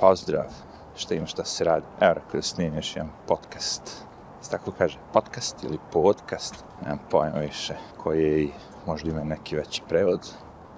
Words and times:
Pozdrav, 0.00 0.44
šta 0.96 1.14
ima 1.14 1.26
šta 1.26 1.44
se 1.44 1.64
radi. 1.64 1.86
Evo 2.00 2.14
rekao 2.14 2.32
da 2.32 2.42
snijem 2.42 2.74
još 2.74 2.96
jedan 2.96 3.10
podcast. 3.26 3.82
Se 4.40 4.50
tako 4.50 4.72
kaže, 4.78 4.98
podcast 5.12 5.64
ili 5.64 5.78
podcast, 5.92 6.64
nemam 6.82 6.98
pojma 7.10 7.38
više, 7.38 7.74
koji 7.96 8.22
je 8.22 8.42
i 8.42 8.50
možda 8.86 9.10
ima 9.10 9.24
neki 9.24 9.56
veći 9.56 9.82
prevod 9.88 10.34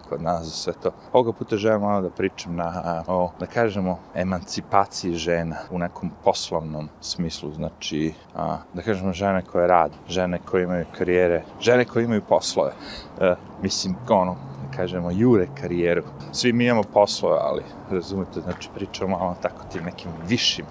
kod 0.08 0.22
nas 0.22 0.44
za 0.44 0.50
sve 0.50 0.72
to. 0.82 0.90
Ovoga 1.12 1.32
puta 1.32 1.56
želim 1.56 1.80
malo 1.80 2.00
da 2.00 2.10
pričam 2.10 2.56
na, 2.56 3.04
o, 3.06 3.30
da 3.40 3.46
kažemo, 3.46 3.98
emancipaciji 4.14 5.14
žena 5.14 5.56
u 5.70 5.78
nekom 5.78 6.10
poslovnom 6.24 6.88
smislu. 7.00 7.52
Znači, 7.52 8.14
a, 8.34 8.56
da 8.74 8.82
kažemo 8.82 9.12
žene 9.12 9.42
koje 9.42 9.66
rade, 9.66 9.94
žene 10.08 10.38
koje 10.50 10.62
imaju 10.62 10.86
karijere, 10.98 11.44
žene 11.60 11.84
koje 11.84 12.04
imaju 12.04 12.22
poslove. 12.28 12.72
E, 13.20 13.34
mislim, 13.62 13.96
ono, 14.08 14.36
kažemo, 14.76 15.10
jure 15.10 15.46
karijeru. 15.60 16.02
Svi 16.32 16.52
mi 16.52 16.64
imamo 16.64 16.82
poslove, 16.82 17.38
ali, 17.40 17.62
razumete, 17.90 18.40
znači, 18.40 18.68
pričamo 18.74 19.18
malo 19.18 19.36
tako 19.42 19.64
tim 19.72 19.84
nekim 19.84 20.10
višim, 20.28 20.64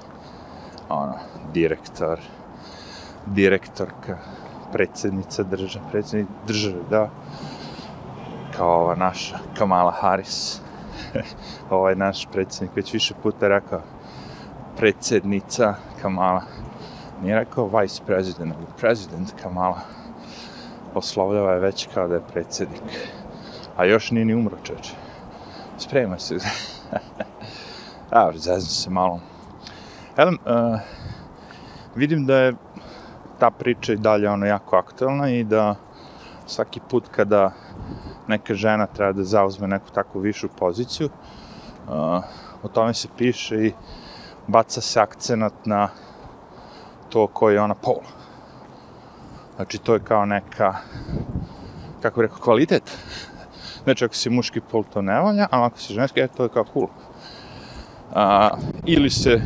ono, 0.89 1.13
direktor, 1.53 2.19
direktorka, 3.25 4.17
predsjednica 4.71 5.43
države, 5.43 5.85
predsjednik 5.91 6.29
države, 6.47 6.81
da, 6.89 7.09
kao 8.57 8.81
ova 8.81 8.95
naša 8.95 9.37
Kamala 9.57 9.91
Harris. 9.91 10.61
ovaj 11.69 11.95
naš 11.95 12.27
predsjednik 12.31 12.75
već 12.75 12.93
više 12.93 13.13
puta 13.23 13.47
rekao 13.47 13.81
predsjednica 14.77 15.75
Kamala. 16.01 16.41
Nije 17.23 17.35
rekao 17.35 17.79
vice 17.79 18.01
president, 18.05 18.55
nego 18.57 18.71
president 18.79 19.33
Kamala. 19.41 19.79
Oslovljava 20.93 21.51
je 21.51 21.59
već 21.59 21.87
kao 21.93 22.07
da 22.07 22.15
je 22.15 22.21
predsjednik. 22.33 22.81
A 23.81 23.85
još 23.85 24.11
nije 24.11 24.25
ni 24.25 24.35
umro 24.35 24.57
čoče. 24.63 24.93
Sprema 25.77 26.19
se. 26.19 26.35
A, 28.11 28.31
zezno 28.35 28.69
se 28.69 28.89
malo. 28.89 29.19
Elem, 30.17 30.37
uh, 30.45 30.79
vidim 31.95 32.25
da 32.25 32.37
je 32.37 32.53
ta 33.39 33.49
priča 33.51 33.93
i 33.93 33.97
dalje 33.97 34.29
ono 34.29 34.45
jako 34.45 34.75
aktualna 34.75 35.29
i 35.29 35.43
da 35.43 35.75
svaki 36.45 36.79
put 36.89 37.07
kada 37.11 37.51
neka 38.27 38.53
žena 38.53 38.85
treba 38.87 39.11
da 39.11 39.23
zauzme 39.23 39.67
neku 39.67 39.89
takvu 39.89 40.19
višu 40.21 40.49
poziciju. 40.59 41.09
Uh, 41.87 41.93
o 42.63 42.67
tome 42.73 42.93
se 42.93 43.07
piše 43.17 43.65
i 43.65 43.73
baca 44.47 44.81
se 44.81 44.99
akcenat 44.99 45.65
na 45.65 45.89
to 47.09 47.27
koji 47.27 47.55
je 47.55 47.61
ona 47.61 47.75
pol. 47.75 48.01
Znači, 49.55 49.77
to 49.77 49.93
je 49.93 49.99
kao 49.99 50.25
neka, 50.25 50.75
kako 52.01 52.19
bih 52.19 52.29
rekao, 52.29 52.43
kvalitet. 52.43 52.97
Znači, 53.83 54.05
ako 54.05 54.15
si 54.15 54.29
muški 54.29 54.61
pol, 54.61 54.83
to 54.93 55.01
ne 55.01 55.19
valja, 55.19 55.47
a 55.51 55.65
ako 55.65 55.79
si 55.79 55.93
ženski, 55.93 56.19
e, 56.19 56.27
to 56.27 56.43
je 56.43 56.49
kao 56.49 56.65
cool. 56.73 56.87
A, 58.13 58.49
ili 58.85 59.09
se 59.09 59.41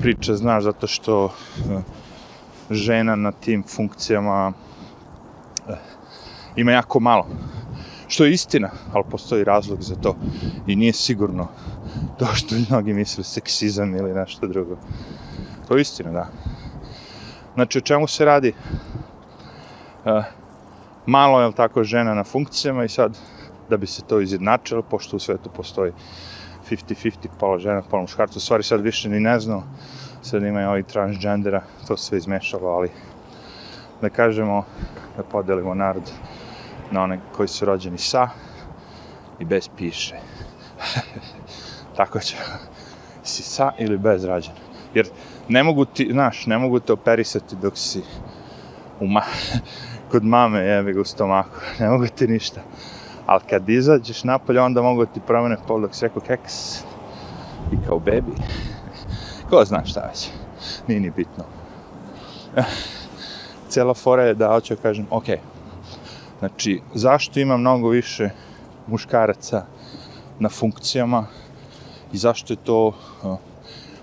priča, 0.00 0.36
znaš, 0.36 0.64
zato 0.64 0.86
što 0.86 1.24
e, 1.26 1.80
žena 2.70 3.16
na 3.16 3.32
tim 3.32 3.64
funkcijama 3.68 4.52
e, 5.68 5.72
ima 6.56 6.72
jako 6.72 7.00
malo. 7.00 7.26
Što 8.08 8.24
je 8.24 8.32
istina, 8.32 8.70
ali 8.92 9.04
postoji 9.10 9.44
razlog 9.44 9.82
za 9.82 9.94
to. 9.94 10.16
I 10.66 10.76
nije 10.76 10.92
sigurno 10.92 11.48
to 12.18 12.26
što 12.34 12.54
mnogi 12.70 12.92
misle 12.92 13.24
seksizam 13.24 13.96
ili 13.96 14.14
nešto 14.14 14.46
drugo. 14.46 14.76
To 15.68 15.76
je 15.76 15.80
istina, 15.80 16.10
da. 16.10 16.26
Znači, 17.54 17.78
o 17.78 17.80
čemu 17.80 18.06
se 18.06 18.24
radi? 18.24 18.52
Uh, 20.04 20.24
malo 21.06 21.40
je 21.40 21.52
tako 21.52 21.84
žena 21.84 22.14
na 22.14 22.24
funkcijama 22.24 22.84
i 22.84 22.88
sad, 22.88 23.18
da 23.70 23.76
bi 23.76 23.86
se 23.86 24.02
to 24.02 24.20
izjednačilo, 24.20 24.82
pošto 24.82 25.16
u 25.16 25.20
svetu 25.20 25.50
postoji 25.56 25.92
50-50 26.70 27.12
pola 27.38 27.58
žena, 27.58 27.82
pola 27.82 28.02
muškarca, 28.02 28.36
u 28.36 28.40
stvari 28.40 28.62
sad 28.62 28.80
više 28.80 29.08
ni 29.08 29.20
ne 29.20 29.40
znam, 29.40 29.78
sad 30.22 30.42
ima 30.42 30.62
i 30.62 30.64
ovih 30.64 30.84
transgendera, 30.84 31.62
to 31.86 31.96
sve 31.96 32.18
izmešalo, 32.18 32.68
ali 32.68 32.90
da 34.00 34.08
kažemo, 34.08 34.64
da 35.16 35.22
podelimo 35.22 35.74
narod 35.74 36.12
na 36.90 37.02
one 37.02 37.20
koji 37.36 37.48
su 37.48 37.64
rođeni 37.64 37.98
sa 37.98 38.28
i 39.38 39.44
bez 39.44 39.68
piše. 39.76 40.14
Tako 41.96 42.20
će. 42.20 42.36
Si 43.22 43.42
sa 43.42 43.72
ili 43.78 43.98
bez 43.98 44.24
rađen. 44.24 44.54
Jer 44.94 45.08
ne 45.48 45.62
mogu 45.62 45.84
ti, 45.84 46.08
znaš, 46.12 46.46
ne 46.46 46.58
mogu 46.58 46.80
te 46.80 46.92
operisati 46.92 47.56
dok 47.56 47.72
si 47.76 48.02
u 49.00 49.06
ma 49.06 49.22
kod 50.10 50.24
mame 50.24 50.60
jebe 50.60 50.92
ga 50.92 51.00
u 51.00 51.04
stomaku. 51.04 51.60
Ne 51.80 51.88
mogu 51.88 52.06
ti 52.06 52.26
ništa. 52.26 52.60
Ali 53.26 53.42
kad 53.50 53.68
izađeš 53.68 54.24
napolje, 54.24 54.60
onda 54.60 54.82
mogu 54.82 55.06
ti 55.06 55.20
promene 55.26 55.56
pogled, 55.66 55.82
dok 55.82 55.94
si 55.94 56.04
rekao 56.04 56.22
keks. 56.22 56.80
I 57.72 57.76
kao 57.86 57.98
bebi. 57.98 58.32
Ko 59.50 59.64
zna 59.64 59.84
šta 59.84 60.00
već. 60.00 60.30
Nije 60.88 61.00
ni 61.00 61.10
bitno. 61.10 61.44
Cijela 63.68 63.94
fora 63.94 64.22
je 64.22 64.34
da 64.34 64.48
hoću 64.48 64.76
kažem, 64.82 65.06
okej, 65.10 65.38
Znači, 66.38 66.80
zašto 66.94 67.40
ima 67.40 67.56
mnogo 67.56 67.88
više 67.88 68.30
muškaraca 68.86 69.64
na 70.38 70.48
funkcijama 70.48 71.26
i 72.12 72.18
zašto 72.18 72.52
je 72.52 72.56
to 72.56 72.92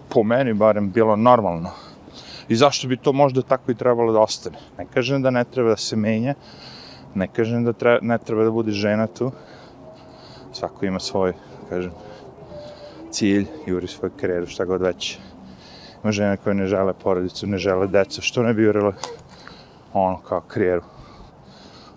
po 0.10 0.24
meni 0.24 0.54
barem 0.54 0.92
bilo 0.92 1.16
normalno 1.16 1.70
i 2.48 2.56
zašto 2.56 2.88
bi 2.88 2.98
to 2.98 3.14
možda 3.14 3.42
tako 3.42 3.72
i 3.72 3.76
trebalo 3.76 4.14
da 4.14 4.20
ostane. 4.20 4.58
Ne 4.78 4.86
kažem 4.94 5.22
da 5.22 5.30
ne 5.30 5.44
treba 5.44 5.70
da 5.70 5.78
se 5.78 5.96
menja, 5.96 6.34
ne 7.16 7.28
kažem 7.28 7.64
da 7.64 7.74
treba, 7.74 8.00
ne 8.02 8.18
treba 8.18 8.44
da 8.44 8.52
bude 8.52 8.72
žena 8.72 9.08
tu, 9.08 9.32
svako 10.54 10.86
ima 10.86 11.00
svoj, 11.00 11.34
kažem, 11.70 11.92
cilj, 13.12 13.46
juri 13.66 13.88
svoj 13.88 14.12
karijeru, 14.20 14.48
šta 14.48 14.66
god 14.66 14.82
već. 14.82 15.18
Ima 16.04 16.12
žene 16.12 16.38
koje 16.38 16.56
ne 16.56 16.68
žele 16.68 16.94
porodicu, 16.94 17.48
ne 17.48 17.58
žele 17.58 17.88
decu, 17.88 18.22
što 18.22 18.44
ne 18.44 18.54
bi 18.54 18.64
jurile 18.64 18.94
ono 19.94 20.18
kao 20.18 20.42
karijeru 20.42 20.84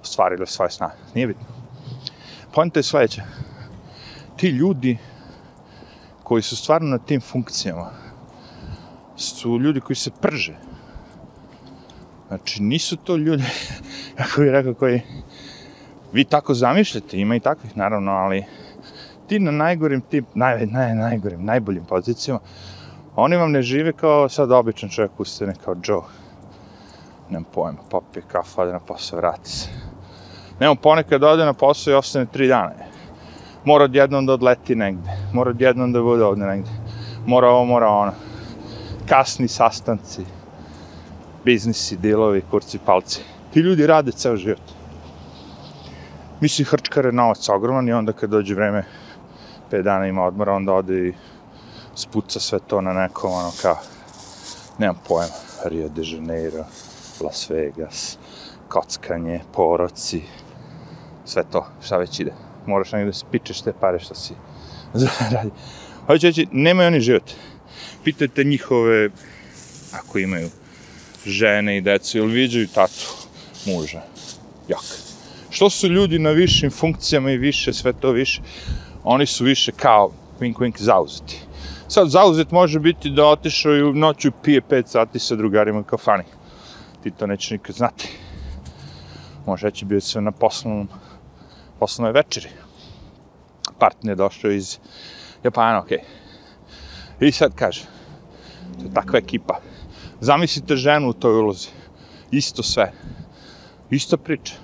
Ostvarile 0.03 0.47
svoje 0.47 0.71
sna. 0.71 0.91
Nije 1.15 1.27
bitno. 1.27 1.47
Pojenta 2.55 2.79
je 2.79 2.83
sledeća. 2.83 3.23
Ti 4.37 4.49
ljudi 4.49 4.99
koji 6.23 6.43
su 6.43 6.57
stvarno 6.57 6.89
na 6.89 6.99
tim 6.99 7.21
funkcijama 7.21 7.91
su 9.17 9.59
ljudi 9.59 9.81
koji 9.81 9.97
se 9.97 10.11
prže. 10.21 10.55
Znači, 12.29 12.63
nisu 12.63 12.97
to 12.97 13.17
ljudi, 13.17 13.45
kako 14.17 14.41
bih 14.41 14.51
rekao, 14.51 14.75
koji 14.75 15.01
vi 16.13 16.25
tako 16.25 16.55
zamišljate, 16.55 17.19
ima 17.19 17.37
i 17.37 17.41
takvih, 17.41 17.77
naravno, 17.77 18.13
ali 18.13 18.45
ti 19.27 19.39
na 19.39 19.51
najgorim, 19.51 20.01
ti 20.01 20.23
naj, 20.35 20.67
naj, 20.67 20.95
najgorim, 20.95 21.45
najboljim 21.45 21.85
pozicijama, 21.85 22.41
oni 23.17 23.37
vam 23.37 23.53
ne 23.53 23.63
žive 23.63 23.93
kao 23.93 24.29
sad 24.29 24.53
običan 24.53 24.89
čovjek 24.89 25.21
ustane 25.21 25.55
kao 25.65 25.75
Joe. 25.85 26.03
Nemam 27.31 27.45
pojma, 27.55 27.79
popije 27.91 28.23
kafu, 28.29 28.61
ode 28.61 28.73
na 28.73 28.81
posao, 28.81 29.17
vrati 29.19 29.51
se. 29.51 29.69
Nemo 30.61 30.75
ponekad 30.75 31.25
ode 31.25 31.45
na 31.45 31.53
posao 31.53 31.93
i 31.93 31.95
ostane 31.95 32.27
tri 32.27 32.49
dana. 32.49 32.73
Mora 33.65 33.85
odjednom 33.85 34.27
da 34.27 34.33
odleti 34.33 34.75
negde. 34.75 35.11
Mora 35.33 35.51
odjednom 35.51 35.93
da 35.93 36.03
bude 36.03 36.25
ovde 36.25 36.47
negde. 36.47 36.71
Mora 37.27 37.49
ovo, 37.49 37.65
mora 37.65 37.89
ono. 37.89 38.13
Kasni 39.09 39.49
sastanci. 39.49 40.25
Biznisi, 41.45 41.97
dilovi, 41.97 42.43
kurci, 42.51 42.79
palci. 42.79 43.21
Ti 43.53 43.61
ljudi 43.61 43.87
rade 43.87 44.13
ceo 44.13 44.37
život. 44.37 44.63
Mislim, 46.41 46.67
hrčkare 46.67 47.13
novac 47.13 47.49
ogroman 47.49 47.89
i 47.89 47.93
onda 47.93 48.13
kad 48.13 48.31
dođe 48.31 48.55
vreme 48.55 48.85
5 49.71 49.83
dana 49.83 50.07
ima 50.07 50.25
odmora, 50.25 50.53
onda 50.53 50.73
ode 50.75 51.09
i 51.09 51.13
spuca 51.95 52.41
sve 52.41 52.59
to 52.59 52.81
na 52.81 52.93
nekom, 52.93 53.33
ono 53.33 53.53
kao, 53.63 53.77
nemam 54.79 55.01
pojma, 55.09 55.33
Rio 55.65 55.89
de 55.89 56.03
Janeiro, 56.05 56.65
Las 57.21 57.51
Vegas, 57.51 58.19
kockanje, 58.69 59.41
poroci, 59.53 60.23
sve 61.25 61.45
to, 61.53 61.67
šta 61.83 61.97
već 61.97 62.21
ide. 62.21 62.33
Moraš 62.67 62.93
negdje 62.93 63.07
da 63.07 63.13
spičeš 63.13 63.61
te 63.61 63.73
pare 63.81 63.99
što 63.99 64.15
si 64.15 64.35
zaradi. 64.95 65.51
Hoće 66.07 66.29
hoće, 66.29 66.47
nemaju 66.53 66.87
oni 66.87 67.01
život. 67.01 67.33
Pitajte 68.07 68.45
njihove, 68.45 69.11
ako 69.93 70.19
imaju 70.19 70.49
žene 71.25 71.77
i 71.77 71.81
decu, 71.81 72.19
ili 72.19 72.33
viđaju 72.33 72.69
tatu, 72.69 73.27
muža, 73.67 74.03
jak. 74.69 74.85
Što 75.51 75.71
su 75.71 75.89
ljudi 75.89 76.19
na 76.19 76.31
višim 76.31 76.71
funkcijama 76.71 77.31
i 77.31 77.39
više, 77.39 77.73
sve 77.73 77.93
to 77.93 78.11
više, 78.11 78.43
oni 79.05 79.27
su 79.27 79.45
više 79.45 79.73
kao, 79.73 80.13
wink 80.41 80.55
wink, 80.55 80.79
zauzeti. 80.79 81.41
Sad, 81.89 82.09
zauzet 82.09 82.51
može 82.51 82.79
biti 82.79 83.11
da 83.11 83.27
otišao 83.27 83.77
i 83.77 83.83
u 83.83 83.93
noću 83.93 84.33
pije 84.43 84.61
5 84.61 84.87
sati 84.87 85.19
sa 85.19 85.37
drugarima 85.37 85.81
u 85.81 85.85
kafani. 85.85 86.25
Ti 87.03 87.11
to 87.11 87.27
neće 87.27 87.55
nikad 87.55 87.77
znati. 87.77 88.09
Može 89.47 89.67
reći, 89.67 89.85
bio 89.85 90.01
sve 90.01 90.21
na 90.21 90.31
poslovnom 90.31 90.89
poslovnoj 91.79 92.13
večeri. 92.13 92.49
Partner 93.79 94.13
je 94.13 94.17
došao 94.17 94.51
iz 94.51 94.79
Japana, 95.45 95.79
okej. 95.79 95.99
Okay. 95.99 97.29
I 97.29 97.33
sad 97.33 97.55
kaže, 97.55 97.96
to 98.79 98.85
je 98.85 98.95
takva 98.95 99.19
ekipa. 99.19 99.61
Zamislite 100.21 100.77
ženu 100.77 101.09
u 101.09 101.13
toj 101.13 101.39
ulozi. 101.39 101.69
Isto 102.31 102.63
sve. 102.63 102.93
Ista 103.91 104.17
priča. 104.17 104.55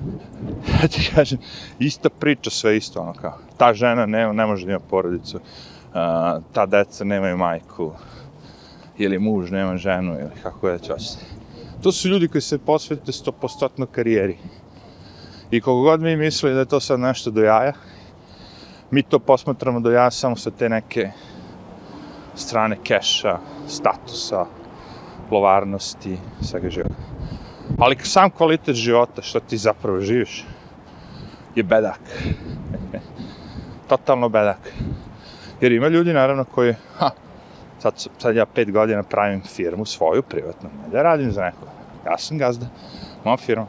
ja 0.82 0.88
ti 0.88 1.10
kažem, 1.14 1.38
ista 1.78 2.10
priča, 2.10 2.50
sve 2.50 2.76
isto, 2.76 3.00
ono 3.00 3.12
kao. 3.12 3.38
Ta 3.56 3.74
žena 3.74 4.06
ne, 4.06 4.32
ne 4.32 4.46
može 4.46 4.66
da 4.66 4.72
ima 4.72 4.80
porodicu. 4.80 5.36
uh, 5.36 6.42
ta 6.52 6.66
deca 6.66 7.04
nemaju 7.04 7.36
majku, 7.36 7.92
ili 8.98 9.18
muž 9.18 9.50
nema 9.50 9.76
ženu, 9.76 10.14
ili 10.20 10.30
kako 10.42 10.68
je 10.68 10.78
da. 10.78 10.96
To 11.82 11.92
su 11.92 12.08
ljudi 12.08 12.28
koji 12.28 12.42
se 12.42 12.58
posvete 12.58 13.12
stopostotno 13.12 13.86
karijeri. 13.86 14.38
I 15.50 15.60
koliko 15.60 15.82
god 15.82 16.00
mi 16.00 16.16
mislili 16.16 16.54
da 16.54 16.60
je 16.60 16.66
to 16.66 16.80
sad 16.80 17.00
nešto 17.00 17.30
do 17.30 17.42
jaja, 17.42 17.72
mi 18.90 19.02
to 19.02 19.18
posmatramo 19.18 19.80
do 19.80 19.90
jaja 19.90 20.10
samo 20.10 20.36
sa 20.36 20.50
te 20.50 20.68
neke 20.68 21.10
strane 22.40 22.76
keša, 22.84 23.38
statusa, 23.68 24.46
lovarnosti, 25.30 26.18
svega 26.42 26.70
života. 26.70 26.94
Ali 27.78 27.96
sam 28.02 28.30
kvalitet 28.30 28.76
života, 28.76 29.22
što 29.22 29.40
ti 29.40 29.56
zapravo 29.56 30.00
živiš, 30.00 30.44
je 31.54 31.62
bedak. 31.62 32.00
Totalno 33.88 34.28
bedak. 34.28 34.72
Jer 35.60 35.72
ima 35.72 35.88
ljudi, 35.88 36.12
naravno, 36.12 36.44
koji, 36.44 36.74
ha, 36.98 37.10
sad, 37.78 38.06
sad 38.18 38.36
ja 38.36 38.46
pet 38.46 38.72
godina 38.72 39.02
pravim 39.02 39.42
firmu 39.42 39.84
svoju, 39.84 40.22
privatno, 40.22 40.70
ja 40.92 41.02
radim 41.02 41.32
za 41.32 41.44
neko. 41.44 41.66
Ja 42.06 42.18
sam 42.18 42.38
gazda, 42.38 42.66
mom 43.24 43.38
firma. 43.38 43.66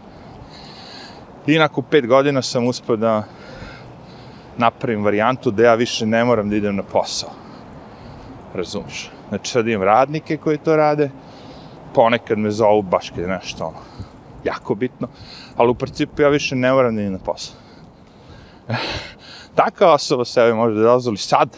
I 1.47 1.57
nakon 1.57 1.83
pet 1.89 2.07
godina 2.07 2.41
sam 2.41 2.67
uspio 2.67 2.95
da 2.95 3.23
napravim 4.57 5.03
varijantu 5.03 5.51
da 5.51 5.63
ja 5.63 5.75
više 5.75 6.05
ne 6.05 6.25
moram 6.25 6.49
da 6.49 6.55
idem 6.55 6.75
na 6.75 6.83
posao. 6.83 7.40
Razumiješ? 8.53 9.11
Znači 9.29 9.51
sad 9.51 9.67
imam 9.67 9.83
radnike 9.83 10.37
koji 10.37 10.57
to 10.57 10.75
rade, 10.75 11.09
ponekad 11.93 12.37
me 12.37 12.51
zovu 12.51 12.81
baš 12.81 13.09
kad 13.09 13.19
je 13.19 13.27
nešto 13.27 13.65
ono, 13.65 13.77
jako 14.43 14.75
bitno, 14.75 15.07
ali 15.55 15.69
u 15.69 15.75
principu 15.75 16.21
ja 16.21 16.29
više 16.29 16.55
ne 16.55 16.73
moram 16.73 16.95
da 16.95 17.01
idem 17.01 17.13
na 17.13 17.19
posao. 17.19 17.55
Taka 19.55 19.91
osoba 19.91 20.25
sebe 20.25 20.53
može 20.53 20.75
da 20.75 20.81
dozvoli 20.81 21.17
sad, 21.17 21.57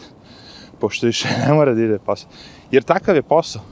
pošto 0.80 1.06
više 1.06 1.28
ne 1.46 1.52
mora 1.52 1.74
da 1.74 1.82
ide 1.82 1.98
posao. 1.98 2.30
Jer 2.70 2.82
takav 2.82 3.16
je 3.16 3.22
posao. 3.22 3.62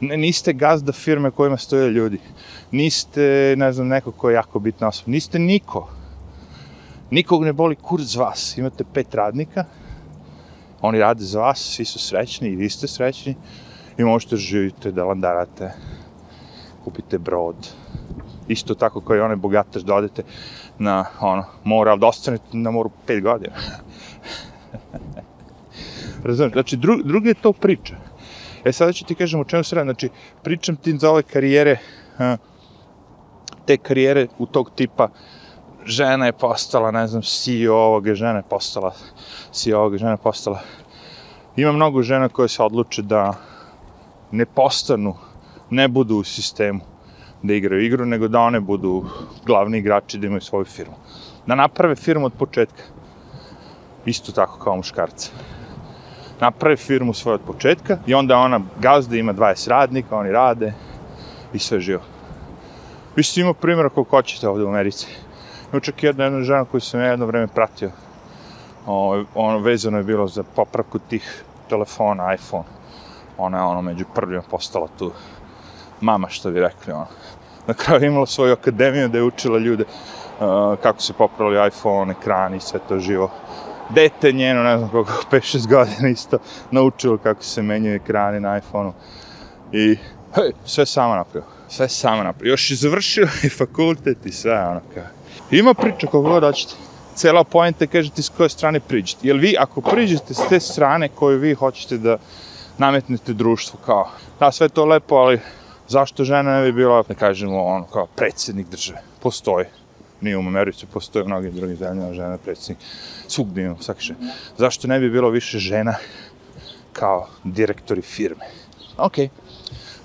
Ne, 0.00 0.16
niste 0.16 0.52
gazda 0.52 0.92
firme 0.92 1.30
kojima 1.30 1.56
stoje 1.56 1.90
ljudi. 1.90 2.18
Niste, 2.70 3.54
ne 3.56 3.72
znam, 3.72 3.88
neko 3.88 4.12
ko 4.12 4.30
je 4.30 4.34
jako 4.34 4.58
bitna 4.58 4.88
osoba. 4.88 5.10
Niste 5.10 5.38
niko. 5.38 5.88
Nikog 7.10 7.44
ne 7.44 7.52
boli 7.52 7.76
kurz 7.76 8.16
vas. 8.16 8.58
Imate 8.58 8.84
pet 8.94 9.14
radnika, 9.14 9.64
oni 10.86 10.98
rade 10.98 11.24
za 11.24 11.40
vas, 11.40 11.58
svi 11.58 11.84
su 11.84 11.98
srećni 11.98 12.48
i 12.48 12.56
vi 12.56 12.70
ste 12.70 12.88
srećni 12.88 13.34
i 13.98 14.04
možete 14.04 14.36
živite 14.36 14.92
da 14.92 15.04
landarate, 15.04 15.70
kupite 16.84 17.18
brod. 17.18 17.56
Isto 18.48 18.74
tako 18.74 19.00
kao 19.00 19.16
i 19.16 19.20
onaj 19.20 19.36
bogataš 19.36 19.82
da 19.82 19.94
odete 19.94 20.22
na 20.78 21.04
ono, 21.20 21.44
mora, 21.64 21.90
ali 21.90 22.00
da 22.00 22.06
ostanete 22.06 22.44
na 22.52 22.70
moru 22.70 22.90
pet 23.06 23.22
godina. 23.22 23.54
Razumiješ? 26.24 26.52
Znači, 26.52 26.76
dru, 26.76 26.96
druga 27.04 27.28
je 27.28 27.34
to 27.34 27.52
priča. 27.52 27.94
E 28.64 28.72
sada 28.72 28.92
ću 28.92 29.04
ti 29.04 29.14
kažem 29.14 29.40
o 29.40 29.44
čemu 29.44 29.64
se 29.64 29.76
radi. 29.76 29.86
Znači, 29.86 30.08
pričam 30.42 30.76
ti 30.76 30.98
za 30.98 31.10
ove 31.10 31.22
karijere, 31.22 31.78
te 33.66 33.76
karijere 33.76 34.26
u 34.38 34.46
tog 34.46 34.70
tipa, 34.76 35.08
žena 35.86 36.26
je 36.26 36.32
postala, 36.32 36.90
ne 36.90 37.06
znam, 37.06 37.22
CEO 37.22 37.74
ovoga, 37.74 38.14
žena 38.14 38.36
je 38.36 38.48
postala, 38.50 38.92
CEO 39.52 39.78
ovoga, 39.78 39.98
žena 39.98 40.10
je 40.10 40.16
postala. 40.16 40.60
Ima 41.56 41.72
mnogo 41.72 42.02
žena 42.02 42.28
koje 42.28 42.48
se 42.48 42.62
odluče 42.62 43.02
da 43.02 43.34
ne 44.30 44.46
postanu, 44.46 45.14
ne 45.70 45.88
budu 45.88 46.16
u 46.16 46.24
sistemu 46.24 46.80
da 47.42 47.54
igraju 47.54 47.84
igru, 47.84 48.06
nego 48.06 48.28
da 48.28 48.40
one 48.40 48.60
budu 48.60 49.04
glavni 49.46 49.78
igrači, 49.78 50.18
da 50.18 50.26
imaju 50.26 50.40
svoju 50.40 50.64
firmu. 50.64 50.94
Da 51.46 51.54
naprave 51.54 51.94
firmu 51.94 52.26
od 52.26 52.32
početka. 52.38 52.82
Isto 54.04 54.32
tako 54.32 54.58
kao 54.58 54.76
muškarca. 54.76 55.30
Naprave 56.40 56.76
firmu 56.76 57.14
svoju 57.14 57.34
od 57.34 57.40
početka 57.46 57.98
i 58.06 58.14
onda 58.14 58.36
ona 58.36 58.60
gazda 58.80 59.16
ima 59.16 59.34
20 59.34 59.68
radnika, 59.68 60.16
oni 60.16 60.32
rade 60.32 60.72
i 61.52 61.58
sve 61.58 61.80
živo. 61.80 62.02
Vi 63.16 63.22
ste 63.22 63.40
imao 63.40 63.54
primjera 63.54 63.88
koliko 63.88 64.16
hoćete 64.16 64.48
ovdje 64.48 64.64
u 64.64 64.68
Americi. 64.68 65.23
Ima 65.74 65.80
čak 65.80 66.02
jedna, 66.02 66.24
jedna 66.24 66.42
žena 66.42 66.64
koju 66.64 66.80
sam 66.80 67.00
ja 67.00 67.06
jedno 67.06 67.26
vreme 67.26 67.46
pratio. 67.46 67.90
O, 68.86 69.24
ono 69.34 69.58
vezano 69.58 69.98
je 69.98 70.04
bilo 70.04 70.26
za 70.28 70.42
popravku 70.42 70.98
tih 70.98 71.44
telefona, 71.68 72.34
iPhone. 72.34 72.64
Ona 73.38 73.58
je 73.58 73.64
ono 73.64 73.82
među 73.82 74.04
prvima 74.14 74.42
postala 74.50 74.88
tu 74.98 75.12
mama, 76.00 76.28
što 76.28 76.50
bi 76.50 76.60
rekli. 76.60 76.92
Ono. 76.92 77.06
Na 77.66 77.74
kraju 77.74 78.04
imala 78.04 78.26
svoju 78.26 78.52
akademiju 78.52 79.08
da 79.08 79.18
je 79.18 79.24
učila 79.24 79.58
ljude 79.58 79.84
uh, 79.84 80.78
kako 80.82 81.02
se 81.02 81.12
popravili 81.12 81.68
iPhone, 81.68 82.14
ekrani, 82.20 82.60
sve 82.60 82.80
to 82.88 82.98
živo. 82.98 83.30
Dete 83.90 84.32
njeno, 84.32 84.62
ne 84.62 84.78
znam 84.78 84.90
koliko, 84.90 85.12
5-6 85.30 85.68
godina 85.68 86.08
isto, 86.08 86.38
naučilo 86.70 87.18
kako 87.18 87.42
se 87.42 87.62
menjaju 87.62 87.96
ekrani 87.96 88.40
na 88.40 88.58
iPhoneu. 88.58 88.92
I 89.72 89.98
hej, 90.34 90.52
sve 90.64 90.86
sama 90.86 91.16
napravio. 91.16 91.48
Sve 91.68 91.88
sama 91.88 92.22
napravio. 92.22 92.50
Još 92.50 92.70
je 92.70 92.76
završio 92.76 93.28
i 93.46 93.48
fakultet 93.48 94.26
i 94.26 94.32
sve 94.32 94.68
ono 94.68 94.80
kao. 94.94 95.23
Ima 95.54 95.74
priča 95.74 96.06
kako 96.06 96.20
god 96.20 96.42
hoćete. 96.42 96.74
Cela 97.14 97.44
pojenta 97.44 97.86
kaže 97.86 98.10
ti 98.10 98.22
s 98.22 98.28
koje 98.28 98.48
strane 98.48 98.80
priđete. 98.80 99.28
Jer 99.28 99.36
vi, 99.36 99.56
ako 99.58 99.80
priđete 99.80 100.34
s 100.34 100.48
te 100.48 100.60
strane 100.60 101.08
koju 101.08 101.38
vi 101.38 101.54
hoćete 101.54 101.98
da 101.98 102.18
nametnete 102.78 103.32
društvu, 103.32 103.78
kao, 103.86 104.10
da, 104.40 104.52
sve 104.52 104.68
to 104.68 104.84
lepo, 104.84 105.14
ali 105.14 105.40
zašto 105.88 106.24
žena 106.24 106.60
ne 106.60 106.62
bi 106.62 106.72
bila, 106.72 107.02
da 107.08 107.14
kažemo, 107.14 107.64
ono, 107.64 107.84
kao 107.84 108.06
predsjednik 108.06 108.68
države? 108.68 109.02
Postoji. 109.22 109.66
Nije 110.20 110.36
u 110.36 110.40
Americi, 110.40 110.86
postoji 110.86 111.22
u 111.22 111.26
mnogim 111.26 111.52
drugim 111.52 111.76
zemljama 111.76 112.14
žena 112.14 112.38
predsjednik. 112.38 112.86
Svugdje 113.28 113.64
imamo, 113.64 113.82
svaki 113.82 114.02
žena. 114.02 114.32
Zašto 114.58 114.88
ne 114.88 115.00
bi 115.00 115.10
bilo 115.10 115.30
više 115.30 115.58
žena 115.58 115.94
kao 116.92 117.28
direktori 117.44 118.02
firme? 118.02 118.44
Okej. 118.96 119.28
Okay. 119.28 119.30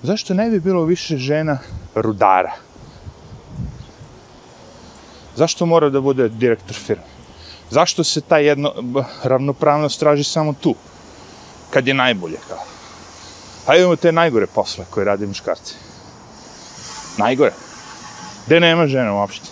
Zašto 0.03 0.33
ne 0.33 0.49
bi 0.49 0.59
bilo 0.59 0.83
više 0.83 1.17
žena 1.17 1.57
rudara? 1.95 2.68
Zašto 5.39 5.65
mora 5.65 5.87
da 5.89 6.01
bude 6.01 6.29
direktor 6.29 6.75
firme? 6.75 7.03
Zašto 7.69 8.03
se 8.03 8.21
ta 8.21 8.37
jedno 8.37 8.73
ravnopravnost 9.23 9.99
traži 9.99 10.23
samo 10.23 10.53
tu? 10.53 10.75
Kad 11.69 11.87
je 11.87 11.93
najbolje 11.93 12.37
kao. 12.47 12.59
Pa 13.65 13.75
imamo 13.75 13.95
te 13.95 14.11
najgore 14.11 14.47
posle 14.47 14.85
koje 14.89 15.05
radi 15.05 15.27
muškarci. 15.27 15.75
Najgore. 17.17 17.53
Gde 18.45 18.59
nema 18.59 18.87
žena 18.87 19.13
uopšte. 19.13 19.47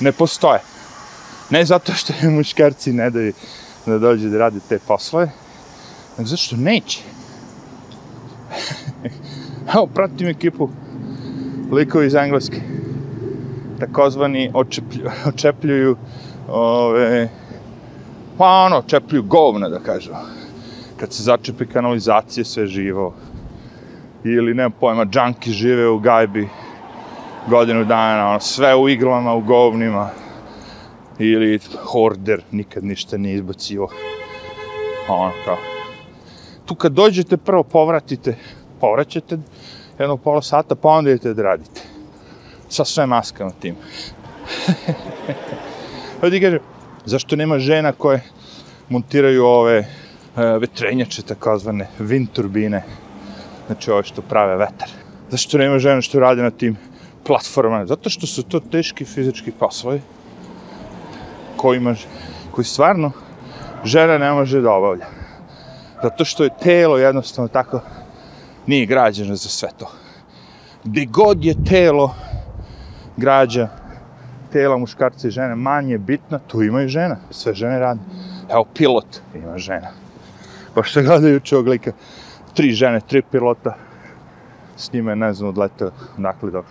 Ne 0.00 0.12
postoje. 0.12 0.60
Ne 1.50 1.64
zato 1.64 1.92
što 1.92 2.12
je 2.22 2.30
muškarci 2.30 2.92
ne 2.92 3.10
daju 3.10 3.32
da 3.86 3.98
dođe 3.98 4.28
da 4.28 4.38
radi 4.38 4.60
te 4.68 4.78
poslove, 4.78 5.30
nego 6.18 6.28
zato 6.28 6.42
što 6.42 6.56
neće. 6.56 7.00
Evo, 9.74 9.86
pratim 9.86 10.28
ekipu 10.28 10.68
likovi 11.72 12.06
iz 12.06 12.14
Engleske 12.14 12.85
takozvani 13.78 14.50
očeplju, 14.54 15.10
očepljuju 15.28 15.96
ove, 16.48 17.28
pa 18.38 18.46
ono, 18.46 18.82
čepljuju 18.86 19.22
govna, 19.22 19.68
da 19.68 19.78
kažem. 19.78 20.14
Kad 20.96 21.12
se 21.12 21.22
začepi 21.22 21.66
kanalizacije, 21.66 22.44
sve 22.44 22.66
živo. 22.66 23.14
Ili, 24.24 24.54
nema 24.54 24.70
pojma, 24.70 25.04
džanki 25.04 25.52
žive 25.52 25.88
u 25.88 25.98
gajbi 25.98 26.48
godinu 27.48 27.84
dana, 27.84 28.28
ono, 28.30 28.40
sve 28.40 28.76
u 28.76 28.88
iglama, 28.88 29.34
u 29.34 29.40
govnima. 29.40 30.08
Ili 31.18 31.58
horder, 31.84 32.42
nikad 32.50 32.84
ništa 32.84 33.16
nije 33.16 33.34
izbacivo. 33.34 33.88
Ono, 35.08 35.32
kao. 35.44 35.56
Tu 36.66 36.74
kad 36.74 36.92
dođete, 36.92 37.36
prvo 37.36 37.62
povratite, 37.62 38.36
povraćate 38.80 39.38
jedno 39.98 40.16
pola 40.16 40.42
sata, 40.42 40.74
pa 40.74 40.88
onda 40.88 41.10
idete 41.10 41.34
da 41.34 41.42
radite 41.42 41.80
sa 42.68 42.84
sve 42.84 43.06
maskama 43.06 43.50
tim. 43.60 43.76
Ovdje 46.22 46.40
kaže, 46.40 46.58
kažem, 46.58 46.76
zašto 47.04 47.36
nema 47.36 47.58
žena 47.58 47.92
koje 47.92 48.22
montiraju 48.88 49.44
ove 49.44 49.78
e, 49.78 49.86
vetrenjače, 50.60 51.22
takozvane 51.22 51.88
wind 51.98 52.26
turbine, 52.32 52.82
znači 53.66 53.90
ove 53.90 54.02
što 54.04 54.22
prave 54.22 54.56
vetar. 54.56 54.88
Zašto 55.30 55.58
nema 55.58 55.78
žena 55.78 56.00
što 56.00 56.20
rade 56.20 56.42
na 56.42 56.50
tim 56.50 56.76
platformama? 57.26 57.86
Zato 57.86 58.10
što 58.10 58.26
su 58.26 58.42
to 58.42 58.60
teški 58.60 59.04
fizički 59.04 59.52
poslovi 59.52 60.00
kojima, 61.56 61.94
koji 62.50 62.64
stvarno 62.64 63.12
žena 63.84 64.18
ne 64.18 64.32
može 64.32 64.60
da 64.60 64.72
obavlja. 64.72 65.06
Zato 66.02 66.24
što 66.24 66.44
je 66.44 66.58
telo 66.62 66.98
jednostavno 66.98 67.48
tako 67.48 67.80
nije 68.66 68.86
građeno 68.86 69.36
za 69.36 69.48
sve 69.48 69.68
to. 69.78 69.90
Gde 70.84 71.04
god 71.04 71.44
je 71.44 71.64
telo 71.64 72.14
građa 73.16 73.68
tela 74.52 74.76
muškarca 74.76 75.28
i 75.28 75.30
žene 75.30 75.54
manje 75.54 75.98
bitna, 75.98 76.38
tu 76.38 76.62
ima 76.62 76.82
i 76.82 76.88
žena. 76.88 77.16
Sve 77.30 77.54
žene 77.54 77.78
rade. 77.78 78.00
Evo, 78.50 78.64
pilot 78.74 79.20
ima 79.34 79.58
žena. 79.58 79.88
Pa 80.74 80.82
što 80.82 81.02
gledaju 81.02 81.34
juče 81.34 81.56
ovog 81.56 81.68
lika, 81.68 81.92
tri 82.54 82.72
žene, 82.72 83.00
tri 83.00 83.22
pilota, 83.22 83.74
s 84.76 84.92
njima 84.92 85.10
je, 85.10 85.16
ne 85.16 85.32
znam, 85.32 85.48
odletao, 85.48 85.90
dakle, 86.18 86.50
dok. 86.50 86.64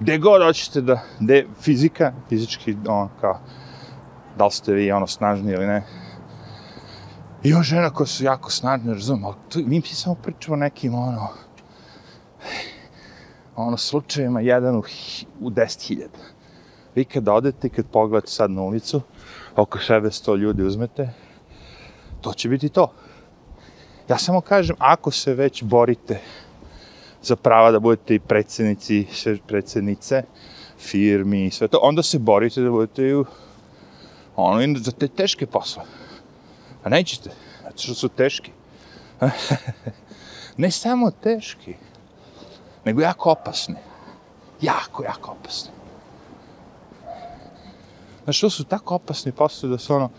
Gde 0.00 0.18
god 0.18 0.42
hoćete 0.42 0.80
da, 0.80 1.00
gde 1.20 1.46
fizika, 1.60 2.12
fizički, 2.28 2.76
ono, 2.86 3.08
kao, 3.20 3.38
da 4.38 4.44
li 4.44 4.50
ste 4.50 4.72
vi, 4.72 4.92
ono, 4.92 5.06
snažni 5.06 5.52
ili 5.52 5.66
ne. 5.66 5.82
Ima 7.42 7.62
žena 7.62 7.90
koja 7.90 8.06
su 8.06 8.24
jako 8.24 8.50
snažne, 8.50 8.94
razumem, 8.94 9.24
ali 9.24 9.34
tu, 9.48 9.58
mi 9.58 9.76
mi 9.76 9.82
samo 9.82 10.14
pričamo 10.14 10.56
nekim, 10.56 10.94
ono, 10.94 11.28
ono, 13.56 13.76
slučajima 13.76 14.40
jedan 14.40 14.76
u, 14.76 14.82
u 15.40 15.50
deset 15.50 15.82
hiljada. 15.82 16.18
Vi 16.94 17.04
kad 17.04 17.28
odete, 17.28 17.68
kad 17.68 17.86
pogledate 17.86 18.30
sad 18.30 18.50
na 18.50 18.62
ulicu, 18.62 19.00
oko 19.56 19.78
sebe 19.78 20.10
sto 20.10 20.36
ljudi 20.36 20.62
uzmete, 20.62 21.10
to 22.20 22.32
će 22.32 22.48
biti 22.48 22.68
to. 22.68 22.92
Ja 24.08 24.18
samo 24.18 24.40
kažem, 24.40 24.76
ako 24.78 25.10
se 25.10 25.34
već 25.34 25.62
borite 25.62 26.20
za 27.22 27.36
prava 27.36 27.70
da 27.70 27.78
budete 27.78 28.14
i 28.14 28.18
predsjednici, 28.18 29.06
predsjednice, 29.46 30.22
firmi 30.78 31.46
i 31.46 31.50
sve 31.50 31.68
to, 31.68 31.78
onda 31.82 32.02
se 32.02 32.18
borite 32.18 32.60
da 32.60 32.70
budete 32.70 33.02
i 33.02 33.14
u, 33.14 33.24
ono, 34.36 34.62
i 34.62 34.76
za 34.76 34.92
te 34.92 35.08
teške 35.08 35.46
posle. 35.46 35.82
A 36.82 36.88
nećete, 36.88 37.30
zato 37.62 37.82
što 37.82 37.94
su 37.94 38.08
teški. 38.08 38.50
ne 40.56 40.70
samo 40.70 41.10
teški, 41.10 41.74
nego 42.84 43.00
jako 43.00 43.30
opasne. 43.30 43.76
Jako, 44.60 45.04
jako 45.04 45.30
opasne. 45.30 45.70
Znaš, 48.24 48.40
to 48.40 48.50
su 48.50 48.64
tako 48.64 48.94
opasni 48.94 49.32
posle 49.32 49.68
da 49.68 49.78
se 49.78 49.92
ono 49.92 50.10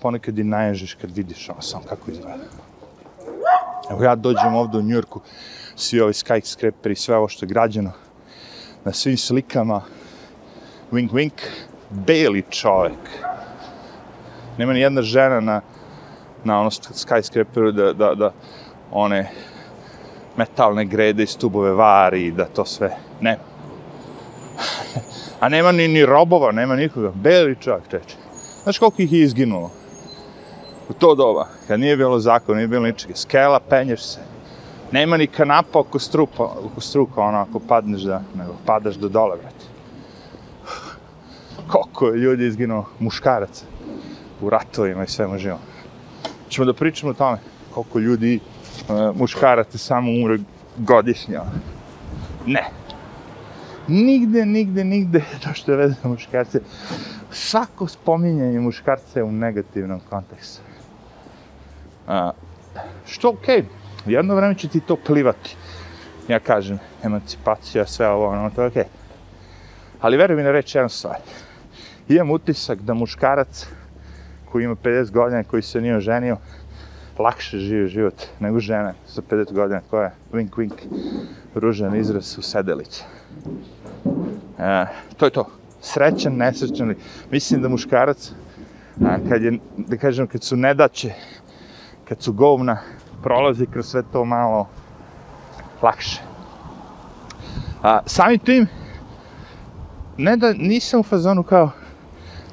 ponekad 0.00 0.38
i 0.38 0.44
naježiš 0.44 0.94
kad 0.94 1.10
vidiš 1.10 1.48
ono 1.48 1.62
samo 1.62 1.84
kako 1.88 2.10
izgleda. 2.10 2.44
Evo 3.90 4.04
ja 4.04 4.14
dođem 4.14 4.54
ovdje 4.54 4.80
u 4.80 4.82
Njurku, 4.82 5.20
svi 5.76 6.00
ovi 6.00 6.12
skyscraperi, 6.12 6.94
sve 6.94 7.16
ovo 7.16 7.28
što 7.28 7.44
je 7.44 7.48
građeno, 7.48 7.92
na 8.84 8.92
svim 8.92 9.16
slikama, 9.16 9.82
wink 10.92 11.10
wink, 11.10 11.40
beli 11.90 12.44
čovek. 12.50 12.98
Nema 14.58 14.72
ni 14.72 14.80
jedna 14.80 15.02
žena 15.02 15.40
na, 15.40 15.60
na 16.44 16.60
ono 16.60 16.70
skyscraperu 16.70 17.72
da, 17.72 17.92
da, 17.92 18.14
da 18.14 18.32
one 18.90 19.30
metalne 20.36 20.84
grede 20.84 21.22
i 21.22 21.26
stubove 21.26 21.72
vari 21.72 22.26
i 22.26 22.32
da 22.32 22.44
to 22.44 22.64
sve, 22.64 22.96
ne. 23.20 23.38
A 25.40 25.48
nema 25.48 25.72
ni, 25.72 25.88
ni 25.88 26.06
robova, 26.06 26.52
nema 26.52 26.76
nikoga, 26.76 27.12
beli 27.14 27.56
čovjek 27.60 27.84
čeče. 27.90 28.16
Znaš 28.62 28.78
koliko 28.78 29.02
ih 29.02 29.12
je 29.12 29.20
izginulo? 29.20 29.70
U 30.88 30.92
to 30.92 31.14
doba, 31.14 31.48
kad 31.68 31.80
nije 31.80 31.96
bilo 31.96 32.18
zakona, 32.18 32.56
nije 32.56 32.68
bilo 32.68 32.86
ničega, 32.86 33.14
skela, 33.16 33.60
penješ 33.60 34.02
se. 34.02 34.20
Nema 34.92 35.16
ni 35.16 35.26
kanapa 35.26 35.78
oko 35.78 35.98
strupa, 35.98 36.44
oko 36.44 36.80
struka, 36.80 37.20
ono, 37.20 37.38
ako 37.38 37.60
padneš 37.68 38.02
da, 38.02 38.22
nego 38.34 38.54
padaš 38.66 38.94
do 38.94 39.08
dole, 39.08 39.36
brate. 39.36 39.66
Koliko 41.68 42.06
je 42.06 42.18
ljudi 42.18 42.46
izginulo, 42.46 42.84
muškaraca, 42.98 43.64
u 44.40 44.50
ratovima 44.50 45.04
i 45.04 45.08
svemu 45.08 45.38
živom. 45.38 45.58
Čemo 46.48 46.66
da 46.66 46.72
pričamo 46.72 47.10
o 47.10 47.14
tome, 47.14 47.38
koliko 47.74 47.98
ljudi, 47.98 48.40
E, 48.88 48.92
muškaraca 49.14 49.78
samo 49.78 50.10
umre 50.10 50.38
godišnja. 50.76 51.42
Ne. 52.46 52.64
Nigde, 53.88 54.46
nigde, 54.46 54.84
nigde, 54.84 55.24
to 55.42 55.54
što 55.54 55.72
je 55.72 55.76
vezano 55.76 56.08
muškarce, 56.08 56.60
svako 57.30 57.86
spominjanje 57.86 58.60
muškarca 58.60 59.18
je 59.18 59.24
u 59.24 59.32
negativnom 59.32 60.00
kontekstu. 60.10 60.62
A, 62.06 62.30
što 63.06 63.30
okej, 63.30 63.62
okay. 63.62 63.64
jedno 64.06 64.34
vreme 64.34 64.54
će 64.54 64.68
ti 64.68 64.80
to 64.80 64.96
plivati. 64.96 65.56
Ja 66.28 66.38
kažem, 66.38 66.78
emancipacija, 67.02 67.86
sve 67.86 68.08
ovo, 68.08 68.28
ono, 68.28 68.50
to 68.50 68.62
je 68.62 68.68
okej. 68.68 68.82
Okay. 68.82 68.86
Ali 70.00 70.16
veruj 70.16 70.36
mi 70.36 70.42
na 70.42 70.50
reći 70.50 70.78
jednu 70.78 70.88
stvar. 70.88 71.16
Imam 72.08 72.30
utisak 72.30 72.78
da 72.78 72.94
muškarac 72.94 73.66
koji 74.52 74.64
ima 74.64 74.74
50 74.74 75.10
godina, 75.10 75.44
koji 75.44 75.62
se 75.62 75.80
nije 75.80 75.96
oženio, 75.96 76.36
lakše 77.18 77.58
živi 77.58 77.88
život 77.88 78.14
nego 78.40 78.60
žena 78.60 78.94
sa 79.06 79.22
50 79.22 79.52
godina 79.52 79.80
koja 79.90 80.04
je 80.04 80.12
wink 80.32 80.50
wink 80.56 80.74
ružan 81.54 81.96
izraz 81.96 82.38
u 82.38 82.42
sedelici. 82.42 83.04
E, 84.58 84.86
to 85.16 85.24
je 85.24 85.30
to. 85.30 85.46
Srećan, 85.80 86.36
nesrećan. 86.36 86.94
Mislim 87.30 87.62
da 87.62 87.68
muškarac, 87.68 88.32
a, 89.04 89.16
kad 89.28 89.42
je, 89.42 89.58
da 89.76 89.96
kažem, 89.96 90.26
kad 90.26 90.42
su 90.42 90.56
nedaće, 90.56 91.12
kad 92.04 92.22
su 92.22 92.32
govna, 92.32 92.78
prolazi 93.22 93.66
kroz 93.66 93.86
sve 93.86 94.02
to 94.12 94.24
malo 94.24 94.68
lakše. 95.82 96.20
A, 97.82 98.00
samim 98.06 98.38
tim, 98.38 98.66
ne 100.16 100.36
da 100.36 100.52
nisam 100.52 101.00
u 101.00 101.02
fazonu 101.02 101.42
kao 101.42 101.70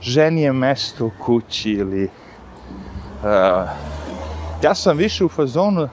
ženi 0.02 0.42
je 0.42 0.54
mesto 0.54 1.06
u 1.06 1.12
kući 1.26 1.72
ili 1.72 2.04
uh, 2.04 3.70
ja 4.64 4.76
sam 4.76 4.98
više 4.98 5.26
u 5.26 5.30
fazonu 5.30 5.90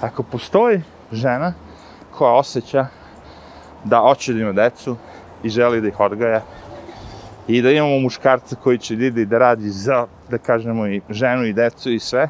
ako 0.00 0.22
postoji 0.22 0.82
žena 1.12 1.52
koja 2.10 2.32
osjeća 2.32 2.86
da 3.84 3.98
hoće 3.98 4.32
da 4.32 4.40
ima 4.40 4.52
decu 4.52 4.96
i 5.42 5.48
želi 5.48 5.80
da 5.80 5.88
ih 5.88 6.00
odgaja 6.00 6.42
i 7.48 7.62
da 7.62 7.70
imamo 7.70 7.98
muškarca 7.98 8.56
koji 8.56 8.78
će 8.78 8.96
da 8.96 9.04
ide 9.04 9.22
i 9.22 9.26
da 9.26 9.38
radi 9.38 9.70
za, 9.70 10.06
da 10.30 10.38
kažemo, 10.38 10.86
i 10.86 11.00
ženu 11.10 11.44
i 11.44 11.52
decu 11.52 11.90
i 11.90 11.98
sve, 11.98 12.28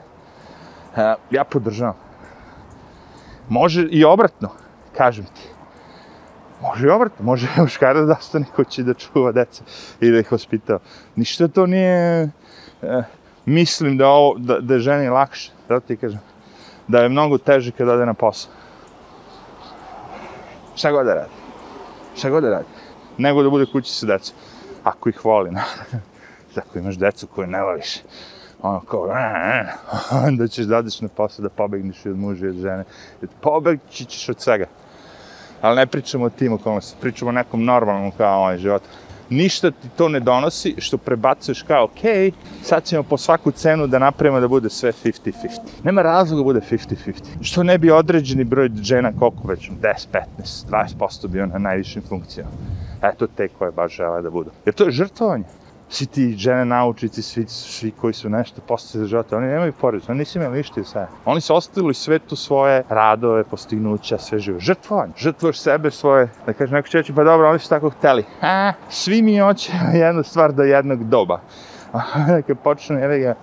e, 0.96 1.14
ja 1.30 1.44
podržavam. 1.44 1.96
Može 3.48 3.88
i 3.90 4.04
obratno, 4.04 4.48
kažem 4.96 5.24
ti. 5.24 5.48
Može 6.62 6.86
i 6.86 6.90
obratno, 6.90 7.24
može 7.24 7.46
i 7.56 7.60
muškarac 7.62 8.06
da 8.06 8.12
ostane 8.12 8.44
kući 8.56 8.82
da 8.82 8.94
čuva 8.94 9.32
deca 9.32 9.64
i 10.00 10.10
da 10.10 10.18
ih 10.18 10.32
ospitao. 10.32 10.78
Ništa 11.16 11.48
to 11.48 11.66
nije, 11.66 12.30
e, 12.82 13.02
mislim 13.48 13.98
da, 13.98 14.08
ovo, 14.08 14.38
da, 14.38 14.60
da 14.60 14.74
je 14.74 14.80
ženi 14.80 15.08
lakše, 15.08 15.52
da 15.68 15.80
ti 15.80 15.96
kažem, 15.96 16.20
da 16.88 16.98
je 16.98 17.08
mnogo 17.08 17.38
teže 17.38 17.70
kad 17.70 17.88
ode 17.88 18.06
na 18.06 18.14
posao. 18.14 18.52
Šta 20.76 20.92
god 20.92 21.06
da 21.06 21.14
radi. 21.14 21.30
Šta 22.16 22.30
god 22.30 22.42
da 22.42 22.50
radi. 22.50 22.68
Nego 23.18 23.42
da 23.42 23.50
bude 23.50 23.66
kući 23.72 23.92
sa 23.92 24.06
decom. 24.06 24.36
Ako 24.84 25.08
ih 25.08 25.24
voli, 25.24 25.50
naravno. 25.50 26.00
Ako 26.62 26.78
imaš 26.78 26.96
decu 26.96 27.26
koju 27.26 27.46
ne 27.46 27.62
voliš, 27.62 27.98
ono 28.62 28.80
kao, 28.80 29.06
"E, 29.16 29.66
onda 30.26 30.48
ćeš 30.48 30.66
da 30.66 30.78
odeš 30.78 31.00
na 31.00 31.08
posao 31.08 31.42
da 31.42 31.48
pobegneš 31.48 32.06
od 32.06 32.16
muža 32.18 32.46
i 32.46 32.48
od 32.48 32.56
žene. 32.56 32.84
Pobegći 33.40 34.04
ćeš 34.04 34.28
od 34.28 34.40
svega. 34.40 34.66
Ali 35.60 35.76
ne 35.76 35.86
pričamo 35.86 36.24
o 36.24 36.30
tim 36.30 36.52
okolnosti, 36.52 36.96
pričamo 37.00 37.28
o 37.28 37.32
nekom 37.32 37.64
normalnom 37.64 38.10
kao 38.10 38.40
ovaj 38.40 38.58
život. 38.58 38.82
Ništa 39.30 39.70
ti 39.70 39.88
to 39.96 40.08
ne 40.08 40.20
donosi 40.20 40.74
što 40.78 40.98
prebacuješ 40.98 41.62
kao, 41.62 41.84
ok, 41.84 42.32
sad 42.62 42.84
ćemo 42.84 43.02
po 43.02 43.16
svaku 43.16 43.50
cenu 43.50 43.86
da 43.86 43.98
napravimo 43.98 44.40
da 44.40 44.48
bude 44.48 44.70
sve 44.70 44.92
50-50. 45.04 45.32
Nema 45.84 46.02
razloga 46.02 46.40
da 46.40 46.44
bude 46.44 46.60
50-50. 46.70 47.12
Što 47.40 47.62
ne 47.62 47.78
bi 47.78 47.90
određeni 47.90 48.44
broj 48.44 48.70
žena, 48.82 49.12
koliko 49.18 49.48
već, 49.48 49.70
10, 49.82 50.06
15, 50.40 50.86
20% 51.00 51.26
bio 51.26 51.46
na 51.46 51.58
najvišim 51.58 52.02
funkcijama. 52.08 52.50
Eto 53.02 53.26
te 53.26 53.48
koje 53.48 53.72
baš 53.72 53.96
žele 53.96 54.22
da 54.22 54.30
budu. 54.30 54.50
Jer 54.66 54.74
to 54.74 54.84
je 54.84 54.90
žrtvovanje. 54.90 55.44
Svi 55.90 56.06
ti 56.06 56.34
žene 56.36 56.64
naučici, 56.64 57.22
svi, 57.22 57.44
svi 57.48 57.90
koji 57.90 58.14
su 58.14 58.28
nešto 58.28 58.60
postavili 58.60 59.06
za 59.06 59.08
života, 59.08 59.36
oni 59.36 59.46
nemaju 59.46 59.72
porodicu, 59.72 60.12
oni 60.12 60.18
nisu 60.18 60.38
imali 60.38 60.56
ništa 60.56 60.84
sve. 60.84 61.08
Oni 61.24 61.40
su 61.40 61.54
ostavili 61.54 61.94
svetu 61.94 62.36
svoje 62.36 62.82
radove, 62.88 63.44
postignuća, 63.44 64.18
sve 64.18 64.38
živo. 64.38 64.60
Žrtvovanje. 64.60 65.12
Žrtvoš 65.16 65.58
sebe 65.58 65.90
svoje, 65.90 66.28
da 66.46 66.52
kaže 66.52 66.74
neko 66.74 66.88
će 66.88 66.98
reći, 66.98 67.14
pa 67.14 67.24
dobro, 67.24 67.50
oni 67.50 67.58
su 67.58 67.68
tako 67.68 67.90
hteli. 67.90 68.24
Ha, 68.40 68.72
svi 68.90 69.22
mi 69.22 69.38
hoćemo 69.38 69.90
jednu 70.04 70.22
stvar 70.22 70.52
do 70.52 70.62
jednog 70.62 71.04
doba. 71.04 71.40
Neka 72.28 72.54
počne, 72.64 73.00
jebi 73.00 73.18
ga, 73.18 73.34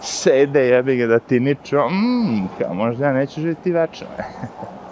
sede, 0.00 0.60
jebi 0.60 0.96
ga, 0.96 1.06
da 1.06 1.18
ti 1.18 1.40
niču, 1.40 1.76
mmm, 1.76 2.48
kao 2.58 2.74
možda 2.74 3.06
ja 3.06 3.12
neću 3.12 3.40
živjeti 3.40 3.72
večno. 3.72 4.06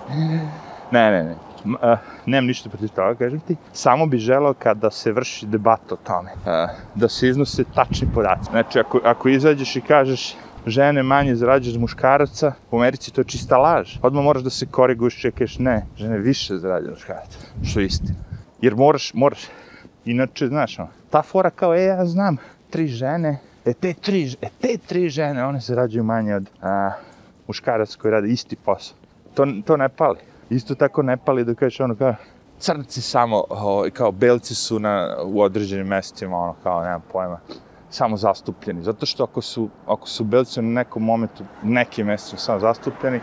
ne, 0.92 1.10
ne, 1.10 1.24
ne. 1.24 1.34
Uh, 1.64 1.98
nemam 2.26 2.46
ništa 2.46 2.68
protiv 2.68 2.88
toga, 2.88 3.14
kažem 3.14 3.40
ti. 3.40 3.56
Samo 3.72 4.06
bi 4.06 4.18
želao 4.18 4.54
kada 4.54 4.90
se 4.90 5.12
vrši 5.12 5.46
debat 5.46 5.92
o 5.92 5.96
tome, 5.96 6.30
uh, 6.34 6.70
da 6.94 7.08
se 7.08 7.28
iznose 7.28 7.64
tačni 7.74 8.08
podaci. 8.14 8.50
Znači, 8.50 8.78
ako, 8.78 9.00
ako 9.04 9.28
izađeš 9.28 9.76
i 9.76 9.80
kažeš 9.80 10.34
žene 10.66 11.02
manje 11.02 11.34
zarađuju 11.34 11.74
od 11.74 11.80
muškaraca, 11.80 12.52
u 12.70 12.76
Americi 12.76 13.12
to 13.12 13.20
je 13.20 13.24
čista 13.24 13.58
laž. 13.58 13.96
Odmah 14.02 14.24
moraš 14.24 14.42
da 14.42 14.50
se 14.50 14.66
koriguješ, 14.66 15.20
čekaš, 15.20 15.58
ne, 15.58 15.86
žene 15.96 16.18
više 16.18 16.56
zarađuju 16.56 16.92
od 16.92 16.96
muškaraca, 16.96 17.38
što 17.64 17.80
je 17.80 17.86
istina. 17.86 18.18
Jer 18.60 18.76
moraš, 18.76 19.14
moraš, 19.14 19.40
inače, 20.04 20.46
znaš, 20.46 20.78
ono, 20.78 20.88
ta 21.10 21.22
fora 21.22 21.50
kao, 21.50 21.74
e, 21.74 21.82
ja 21.82 22.06
znam, 22.06 22.36
tri 22.70 22.86
žene, 22.86 23.38
e, 23.64 23.72
te 23.72 23.94
tri, 23.94 24.36
e, 24.42 24.48
te 24.60 24.78
tri 24.86 25.08
žene, 25.08 25.44
one 25.44 25.60
zarađuju 25.60 26.04
manje 26.04 26.34
od 26.34 26.50
a, 26.62 26.90
muškaraca 27.48 27.98
koji 27.98 28.12
rade 28.12 28.28
isti 28.28 28.56
posao. 28.56 28.96
To, 29.34 29.46
to 29.66 29.76
ne 29.76 29.88
pali. 29.88 30.18
Isto 30.54 30.74
tako 30.74 31.02
ne 31.02 31.16
pali 31.16 31.44
da 31.44 31.54
kažeš 31.54 31.80
ono 31.80 31.94
kao, 31.94 32.14
crnci 32.58 33.02
samo, 33.02 33.44
o, 33.50 33.86
kao 33.92 34.12
belci 34.12 34.54
su 34.54 34.78
na, 34.78 35.16
u 35.24 35.42
određenim 35.42 35.86
mestima, 35.86 36.36
ono 36.36 36.54
kao, 36.62 36.82
nemam 36.82 37.02
pojma, 37.12 37.40
samo 37.90 38.16
zastupljeni. 38.16 38.82
Zato 38.82 39.06
što 39.06 39.24
ako 39.24 39.40
su, 39.40 39.68
ako 39.86 40.08
su 40.08 40.24
belci 40.24 40.62
na 40.62 40.68
nekom 40.68 41.02
momentu, 41.02 41.44
nekim 41.62 42.06
mestima 42.06 42.38
samo 42.38 42.60
zastupljeni, 42.60 43.20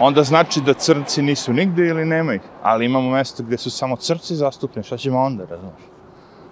onda 0.00 0.22
znači 0.22 0.60
da 0.60 0.74
crnci 0.74 1.22
nisu 1.22 1.52
nigde 1.52 1.86
ili 1.86 2.04
nema 2.04 2.34
ih. 2.34 2.42
Ali 2.62 2.86
imamo 2.86 3.10
mesto 3.10 3.42
gdje 3.42 3.58
su 3.58 3.70
samo 3.70 3.96
crnci 3.96 4.36
zastupljeni, 4.36 4.84
šta 4.84 4.96
ćemo 4.96 5.20
onda, 5.20 5.44
razumiješ? 5.50 5.82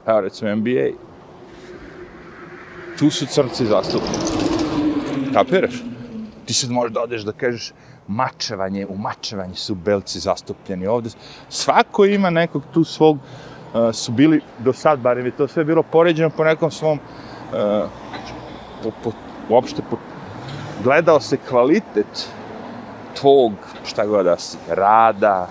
Evo 0.06 0.20
recimo 0.20 0.54
NBA. 0.54 0.88
Tu 2.98 3.10
su 3.10 3.26
crnci 3.26 3.66
zastupljeni. 3.66 4.24
Kapiraš? 5.34 5.82
Ti 6.44 6.54
sad 6.54 6.70
možeš 6.70 6.92
da 6.92 7.02
odeš 7.02 7.22
da 7.22 7.32
kažeš 7.32 7.72
mačevanje, 8.08 8.86
u 8.86 8.96
mačevanju 8.96 9.54
su 9.54 9.74
belci 9.74 10.20
zastupljeni 10.20 10.86
ovde. 10.86 11.10
Svako 11.48 12.04
ima 12.04 12.30
nekog 12.30 12.62
tu 12.74 12.84
svog, 12.84 13.16
uh, 13.16 13.94
su 13.94 14.12
bili 14.12 14.40
do 14.58 14.72
sad, 14.72 14.98
barem 14.98 15.26
je 15.26 15.36
to 15.36 15.48
sve 15.48 15.64
bilo 15.64 15.82
poređeno 15.82 16.30
po 16.30 16.44
nekom 16.44 16.70
svom, 16.70 16.98
uh, 17.52 17.88
po, 18.82 18.90
po, 19.04 19.12
uopšte 19.48 19.82
po, 19.90 19.96
gledao 20.84 21.20
se 21.20 21.36
kvalitet 21.48 22.28
tvog, 23.20 23.52
šta 23.84 24.06
god 24.06 24.24
da 24.24 24.38
si, 24.38 24.58
rada, 24.68 25.48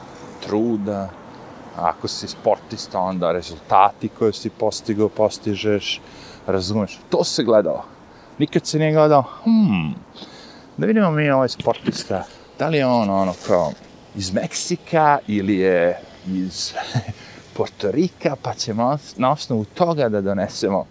truda, 0.48 1.10
ako 1.78 2.08
si 2.08 2.28
sportista, 2.28 3.00
onda 3.00 3.32
rezultati 3.32 4.10
koje 4.10 4.34
si 4.34 4.50
postigao, 4.50 5.10
postižeš, 5.10 6.02
razumeš, 6.48 7.00
to 7.10 7.24
se 7.24 7.44
gledalo. 7.44 7.84
Nikad 8.38 8.66
se 8.66 8.80
nije 8.80 8.94
gledao, 8.94 9.24
hmm, 9.44 9.96
da 10.78 10.86
vidimo 10.86 11.12
mi 11.12 11.30
ovaj 11.30 11.50
sportista, 11.50 12.24
da 12.60 12.68
li 12.68 12.78
je 12.78 12.86
on 12.86 13.10
ono 13.10 13.34
kao 13.48 13.72
iz 14.16 14.34
Meksika 14.34 15.20
ili 15.28 15.58
je 15.58 16.00
iz 16.28 16.74
Porto 17.58 17.92
Rika, 17.92 18.36
pa 18.42 18.54
ćemo 18.54 18.98
na 19.18 19.32
osnovu 19.32 19.66
toga 19.66 20.10
da 20.10 20.22
donesemo 20.22 20.86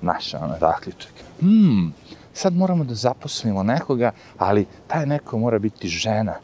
naš 0.00 0.34
ono, 0.34 0.54
zaključak. 0.60 1.12
Hmm, 1.40 1.94
sad 2.32 2.54
moramo 2.54 2.84
da 2.84 2.94
zaposlimo 2.94 3.62
nekoga, 3.62 4.12
ali 4.38 4.66
taj 4.86 5.06
neko 5.06 5.38
mora 5.38 5.58
biti 5.58 5.88
žena, 5.88 6.34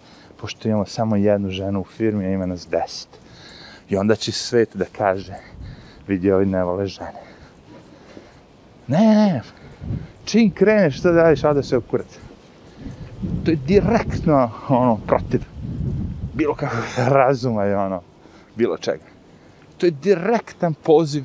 pošto 0.41 0.69
imamo 0.69 0.87
samo 0.87 1.17
jednu 1.17 1.51
ženu 1.51 1.81
u 1.81 1.85
firmi, 1.85 2.25
a 2.25 2.31
ima 2.31 2.47
nas 2.47 2.69
deset. 2.69 3.09
I 3.89 3.97
onda 3.97 4.17
će 4.17 4.33
svet 4.33 4.69
da 4.75 4.85
kaže, 4.85 5.35
vidi, 6.09 6.33
ovi 6.33 6.47
ne 6.47 6.65
vole 6.65 6.87
žene. 6.87 7.21
Ne, 8.87 8.99
ne, 8.99 9.43
čim 10.25 10.51
kreneš, 10.51 10.99
što 10.99 11.13
da 11.13 11.23
radiš, 11.23 11.45
ode 11.45 11.63
se 11.63 11.77
u 11.77 11.81
kurac. 11.81 12.24
To 13.45 13.51
je 13.51 13.57
direktno, 13.57 14.51
ono, 14.69 14.99
protiv 15.07 15.41
bilo 16.35 16.55
kakvog 16.55 16.85
razuma 16.97 17.67
i 17.67 17.73
ono, 17.73 18.03
bilo 18.55 18.77
čega. 18.77 19.05
To 19.79 19.87
je 19.87 19.91
direktan 19.91 20.75
poziv 20.75 21.25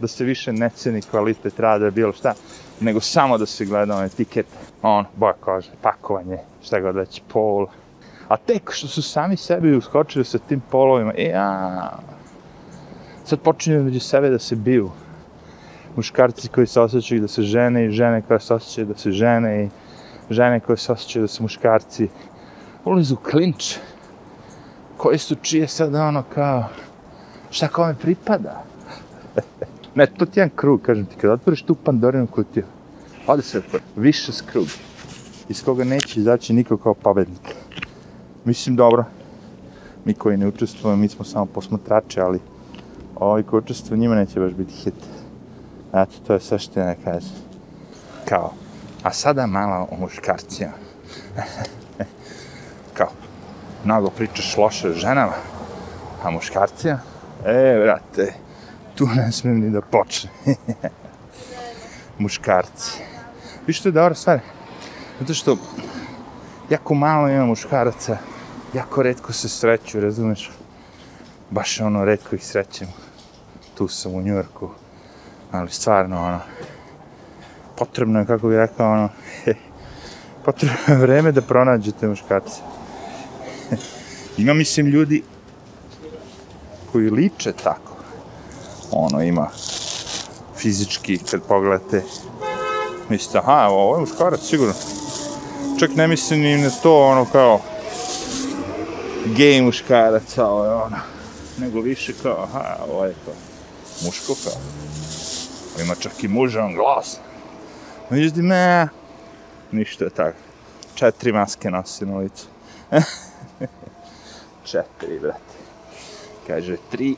da 0.00 0.08
se 0.08 0.24
više 0.24 0.52
ne 0.52 0.70
ceni 0.70 1.02
kvalitet 1.02 1.60
rada, 1.60 1.90
bilo 1.90 2.12
šta, 2.12 2.34
nego 2.80 3.00
samo 3.00 3.38
da 3.38 3.46
se 3.46 3.64
gleda 3.64 3.96
on 3.96 4.04
etiket, 4.04 4.46
on, 4.82 5.04
boja 5.16 5.32
kože, 5.32 5.70
pakovanje, 5.82 6.38
šta 6.62 6.80
god 6.80 6.96
već, 6.96 7.22
pol. 7.28 7.66
A 8.28 8.36
tek 8.36 8.70
što 8.72 8.88
su 8.88 9.02
sami 9.02 9.36
sebi 9.36 9.76
uskočili 9.76 10.24
sa 10.24 10.38
tim 10.38 10.62
polovima, 10.70 11.12
e, 11.16 11.32
a, 11.36 11.90
sad 13.24 13.40
počinju 13.40 13.84
među 13.84 14.00
sebe 14.00 14.30
da 14.30 14.38
se 14.38 14.56
biju. 14.56 14.90
Muškarci 15.96 16.48
koji 16.48 16.66
se 16.66 16.80
osjećaju 16.80 17.20
da 17.20 17.28
se 17.28 17.42
žene 17.42 17.86
i 17.86 17.90
žene 17.90 18.22
koje 18.22 18.40
se 18.40 18.54
osjećaju 18.54 18.86
da 18.86 18.96
se 18.96 19.10
žene 19.10 19.64
i 19.64 19.68
žene 20.30 20.60
koje 20.60 20.76
se 20.76 20.92
osjećaju 20.92 21.22
da 21.22 21.28
su 21.28 21.42
muškarci. 21.42 22.08
Ulizu 22.84 23.16
klinč. 23.16 23.76
Koji 24.96 25.18
su 25.18 25.34
čije 25.42 25.68
sad 25.68 25.94
ono 25.94 26.22
kao, 26.34 26.64
šta 27.50 27.68
kome 27.68 27.94
pripada? 27.94 28.62
ne, 29.94 30.06
to 30.06 30.26
ti 30.26 30.40
jedan 30.40 30.50
krug, 30.56 30.82
kažem 30.82 31.06
ti, 31.06 31.16
kad 31.16 31.30
otvoriš 31.30 31.62
tu 31.62 31.74
Pandorinu 31.74 32.26
kutiju, 32.26 32.64
ode 33.26 33.42
se 33.42 33.62
više 33.96 34.32
s 34.32 34.42
krug, 34.42 34.66
iz 35.48 35.64
koga 35.64 35.84
neće 35.84 36.20
izaći 36.20 36.52
niko 36.52 36.76
kao 36.76 36.94
pobednik. 36.94 37.54
Mislim, 38.44 38.76
dobro, 38.76 39.04
mi 40.04 40.14
koji 40.14 40.36
ne 40.36 40.48
učestvujemo, 40.48 41.00
mi 41.00 41.08
smo 41.08 41.24
samo 41.24 41.46
posmatrači, 41.46 42.20
ali 42.20 42.40
ovi 43.16 43.42
koji 43.42 43.58
učestvuju, 43.58 43.98
njima 43.98 44.14
neće 44.14 44.40
baš 44.40 44.52
biti 44.52 44.72
hit. 44.72 44.94
Eto, 45.92 46.12
to 46.26 46.32
je 46.32 46.40
sve 46.40 46.58
što 46.58 46.80
ne 46.80 46.96
kažem. 47.04 47.30
Kao, 48.28 48.52
a 49.04 49.12
sada 49.12 49.46
malo 49.46 49.88
o 49.90 49.96
muškarcima. 49.96 50.72
Kao, 52.96 53.08
mnogo 53.84 54.10
pričaš 54.10 54.56
loše 54.56 54.92
ženama, 54.92 55.32
a 56.22 56.30
muškarcija? 56.30 56.98
E, 57.46 57.80
brate, 57.82 58.34
tu 58.94 59.06
ne 59.06 59.32
smijem 59.32 59.60
ni 59.60 59.70
da 59.70 59.80
počne. 59.80 60.30
Muškarci. 62.18 63.02
Viš 63.66 63.78
što 63.78 63.88
je 63.88 63.92
dobra 63.92 64.14
stvar? 64.14 64.40
Zato 65.20 65.34
što 65.34 65.56
jako 66.70 66.94
malo 66.94 67.28
ima 67.28 67.46
muškaraca, 67.46 68.16
jako 68.74 69.02
redko 69.02 69.32
se 69.32 69.48
sreću, 69.48 70.00
razumeš? 70.00 70.50
Baš 71.50 71.80
ono, 71.80 72.04
redko 72.04 72.36
ih 72.36 72.46
srećemo. 72.46 72.92
Tu 73.74 73.88
sam 73.88 74.14
u 74.14 74.22
Njurku, 74.22 74.70
ali 75.52 75.70
stvarno, 75.70 76.24
ono, 76.26 76.40
potrebno 77.76 78.18
je, 78.18 78.26
kako 78.26 78.48
bih 78.48 78.56
rekao, 78.56 78.92
ono, 78.92 79.08
potrebno 80.44 80.76
je 80.88 80.94
vreme 80.94 81.32
da 81.32 81.42
pronađete 81.42 82.08
muškarce. 82.08 82.60
Ima, 84.38 84.54
mislim, 84.54 84.86
ljudi 84.86 85.22
koji 86.92 87.10
liče 87.10 87.52
tako 87.52 87.94
ono 88.90 89.22
ima 89.22 89.48
fizički, 90.56 91.18
kad 91.30 91.42
pogledate, 91.42 92.02
mislite, 93.08 93.38
aha, 93.38 93.66
ovo 93.70 93.96
je 93.96 94.00
muškarac, 94.00 94.40
sigurno. 94.40 94.74
Čak 95.78 95.90
ne 95.96 96.08
mislim 96.08 96.40
ni 96.40 96.56
na 96.58 96.70
to, 96.70 97.06
ono, 97.06 97.24
kao, 97.32 97.60
gej 99.24 99.62
muškarac, 99.62 100.38
ovo 100.38 100.64
je 100.64 100.74
ono, 100.74 100.96
nego 101.58 101.80
više 101.80 102.12
kao, 102.22 102.42
aha, 102.42 102.76
ovo 102.90 103.04
je 103.04 103.14
kao, 103.24 103.34
muško 104.04 104.34
kao. 104.44 104.60
Ima 105.84 105.94
čak 105.94 106.24
i 106.24 106.28
mužan 106.28 106.74
glas. 106.74 107.18
Međutim, 108.10 108.46
me, 108.46 108.88
ništa 109.72 110.04
je 110.04 110.10
tako. 110.10 110.36
Četiri 110.94 111.32
maske 111.32 111.70
nosi 111.70 112.06
na 112.06 112.18
licu. 112.18 112.46
Četiri, 114.70 115.18
brate. 115.20 115.54
Kaže, 116.46 116.76
tri 116.90 117.16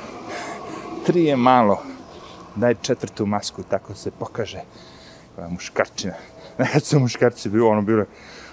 tri 1.06 1.24
je 1.24 1.36
malo. 1.36 1.82
Daj 2.56 2.74
četvrtu 2.82 3.26
masku, 3.26 3.62
tako 3.62 3.94
se 3.94 4.10
pokaže. 4.10 4.60
Koja 5.34 5.48
muškarčina. 5.48 6.14
Nekad 6.58 6.84
su 6.84 7.00
muškarci 7.00 7.48
bilo, 7.48 7.70
ono 7.70 7.82
bilo 7.82 8.04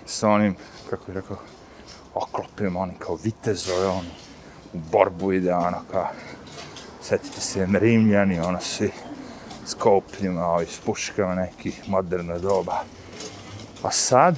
sa 0.05 0.29
onim, 0.29 0.55
kako 0.89 1.03
bih 1.05 1.15
rekao, 1.15 1.37
oklopima, 2.13 2.79
oni 2.79 2.93
kao 2.99 3.15
vitezove, 3.15 3.87
ono, 3.87 4.09
u 4.73 4.77
borbu 4.91 5.31
ide, 5.31 5.53
ono 5.53 5.77
kao, 5.91 6.07
setite 7.01 7.41
se, 7.41 7.67
rimljani, 7.79 8.39
ono 8.39 8.59
svi 8.59 8.91
s 9.69 9.73
kopljima, 9.73 10.47
ovi 10.47 10.65
s 10.65 10.79
puškama 10.79 11.35
nekih 11.35 11.81
moderna 11.87 12.37
doba. 12.37 12.83
A 13.83 13.91
sad, 13.91 14.35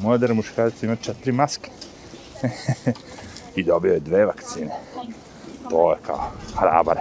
modern 0.00 0.36
muškarac 0.36 0.82
ima 0.82 0.96
četiri 0.96 1.32
maske. 1.32 1.70
I 3.56 3.62
dobio 3.62 3.92
je 3.92 4.00
dve 4.00 4.26
vakcine. 4.26 4.70
To 5.70 5.92
je 5.92 5.98
kao 6.06 6.30
hrabar. 6.56 6.98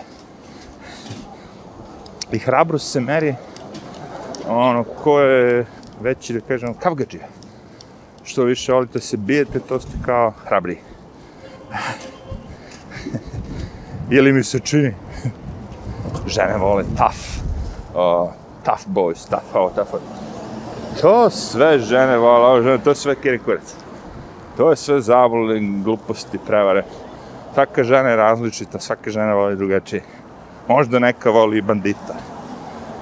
I 2.32 2.40
hrabrost 2.40 2.92
se 2.92 3.00
meri 3.00 3.36
ono, 4.48 4.84
ko 4.84 5.20
je 5.20 5.66
veći, 6.02 6.34
da 6.34 6.40
kažem, 6.40 6.74
kavgađija. 6.74 7.28
Što 8.24 8.44
više 8.44 8.74
volite 8.74 9.00
se 9.00 9.18
bijete, 9.18 9.60
to 9.60 9.80
ste 9.80 9.92
kao 10.06 10.34
hrabri. 10.46 10.78
Ili 14.18 14.34
mi 14.34 14.44
se 14.44 14.60
čini, 14.60 14.94
žene 16.36 16.58
vole 16.58 16.84
tough, 16.84 17.53
uh, 17.94 18.32
tough 18.64 18.88
boys, 18.88 19.30
tough 19.30 19.56
ovo, 19.56 19.70
tough 19.70 19.94
ovo. 19.94 20.04
To 21.02 21.30
sve 21.30 21.80
žene 21.80 22.18
vole, 22.18 22.48
ovo 22.48 22.62
žene, 22.62 22.78
to 22.78 22.90
je 22.90 22.96
sve 22.96 23.16
kiri 23.16 23.40
kurac. 23.40 23.76
To 24.58 24.70
je 24.70 24.76
sve 24.76 25.02
zabole, 25.02 25.60
gluposti, 25.60 26.38
prevare. 26.38 26.84
Svaka 27.54 27.84
žena 27.84 28.10
je 28.10 28.16
različita, 28.16 28.80
svaka 28.80 29.12
žena 29.12 29.34
voli 29.34 29.56
drugačije. 29.56 30.04
Možda 30.68 31.00
neka 31.00 31.30
voli 31.30 31.62
bandita. 31.62 32.16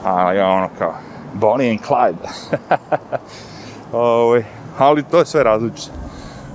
A 0.04 0.34
ja 0.34 0.48
ono 0.48 0.70
kao 0.78 0.94
Bonnie 1.34 1.72
and 1.72 1.80
Clyde. 1.80 2.28
Ovo, 3.92 4.24
ovaj, 4.24 4.44
ali 4.78 5.04
to 5.04 5.20
je 5.20 5.26
sve 5.26 5.44
različito. 5.44 5.92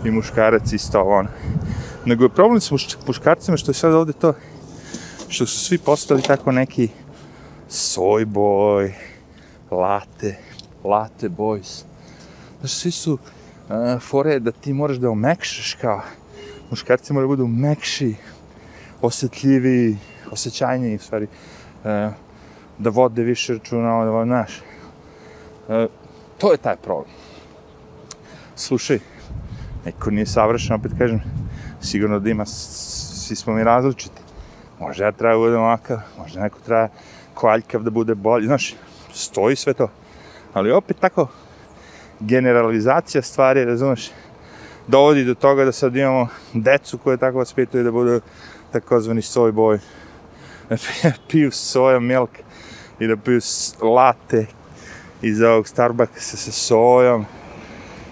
I 0.04 0.10
muškarac 0.10 0.72
isto 0.72 1.02
ono. 1.02 1.28
Nego 2.04 2.24
je 2.24 2.28
problem 2.28 2.60
s 2.60 2.70
muškarcima 3.06 3.56
što 3.56 3.70
je 3.70 3.74
sad 3.74 3.94
ovde 3.94 4.12
to 4.12 4.32
što 5.28 5.46
su 5.46 5.58
svi 5.58 5.78
postali 5.78 6.22
tako 6.22 6.52
neki 6.52 6.88
soy 7.68 8.24
boy, 8.24 8.92
latte, 9.70 10.36
latte 10.84 11.28
boys. 11.28 11.84
Znaš, 12.60 12.72
svi 12.72 12.90
su 12.90 13.12
uh, 13.12 14.00
fore 14.00 14.38
da 14.38 14.52
ti 14.52 14.72
moraš 14.72 14.96
da 14.96 15.10
omekšaš 15.10 15.74
kao 15.74 16.02
muškarci 16.70 17.12
moraju 17.12 17.28
budu 17.28 17.46
mekši, 17.46 18.14
osjetljivi, 19.02 19.96
osjećajni, 20.30 20.94
u 20.94 20.98
stvari, 20.98 21.26
e, 21.84 22.10
da 22.78 22.90
vode 22.90 23.22
više 23.22 23.52
računa, 23.52 23.88
ono, 23.88 23.96
ono, 23.96 24.04
da 24.04 24.10
vode 24.10 24.30
naš. 24.30 24.58
E, 24.58 24.62
eh, 25.68 25.88
to 26.38 26.52
je 26.52 26.58
taj 26.58 26.76
problem. 26.76 27.14
Slušaj, 28.54 28.98
neko 29.84 30.10
nije 30.10 30.26
savršen, 30.26 30.76
opet 30.76 30.92
kažem, 30.98 31.20
sigurno 31.80 32.18
da 32.18 32.30
ima, 32.30 32.46
svi 32.46 33.36
smo 33.36 33.54
mi 33.54 33.64
različiti. 33.64 34.22
Možda 34.80 35.04
ja 35.04 35.12
treba 35.12 35.38
budem 35.38 35.60
ovakav, 35.60 35.98
možda 36.18 36.40
neko 36.40 36.58
treba 36.64 36.88
kvaljkav 37.36 37.82
da 37.82 37.90
bude 37.90 38.14
bolji, 38.14 38.46
znaš, 38.46 38.74
stoji 39.12 39.56
sve 39.56 39.74
to. 39.74 39.88
Ali 40.52 40.72
opet 40.72 40.96
tako, 41.00 41.28
generalizacija 42.20 43.22
stvari, 43.22 43.64
razumeš, 43.64 44.10
dovodi 44.86 45.24
do 45.24 45.34
toga 45.34 45.64
da 45.64 45.72
sad 45.72 45.96
imamo 45.96 46.28
decu 46.52 46.98
koje 46.98 47.16
tako 47.16 47.38
vaspituju 47.38 47.84
da 47.84 47.90
budu 47.90 48.20
takozvani 48.72 49.20
soy 49.20 49.52
boy, 49.52 49.78
da 50.70 50.76
piju 51.30 51.50
soja 51.50 52.00
milk 52.00 52.30
i 52.98 53.06
da 53.06 53.16
piju 53.16 53.40
latte 53.82 54.46
iz 55.22 55.42
ovog 55.42 55.68
Starbucksa 55.68 56.36
sa 56.36 56.52
sojom. 56.52 57.26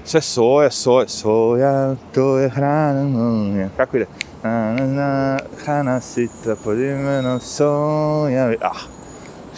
Sve 0.05 0.21
soja, 0.21 0.71
soja, 0.71 1.09
soja, 1.09 1.97
to 2.15 2.39
je 2.39 2.49
hrana 2.49 3.05
moja. 3.05 3.69
Kako 3.77 3.97
ide? 3.97 4.07
Na, 4.43 4.73
na, 4.73 4.87
na, 4.87 5.39
hrana 5.65 6.01
sita 6.01 6.57
pod 6.65 6.79
imenom 6.79 7.41
soja. 7.41 8.53
Ah, 8.61 8.94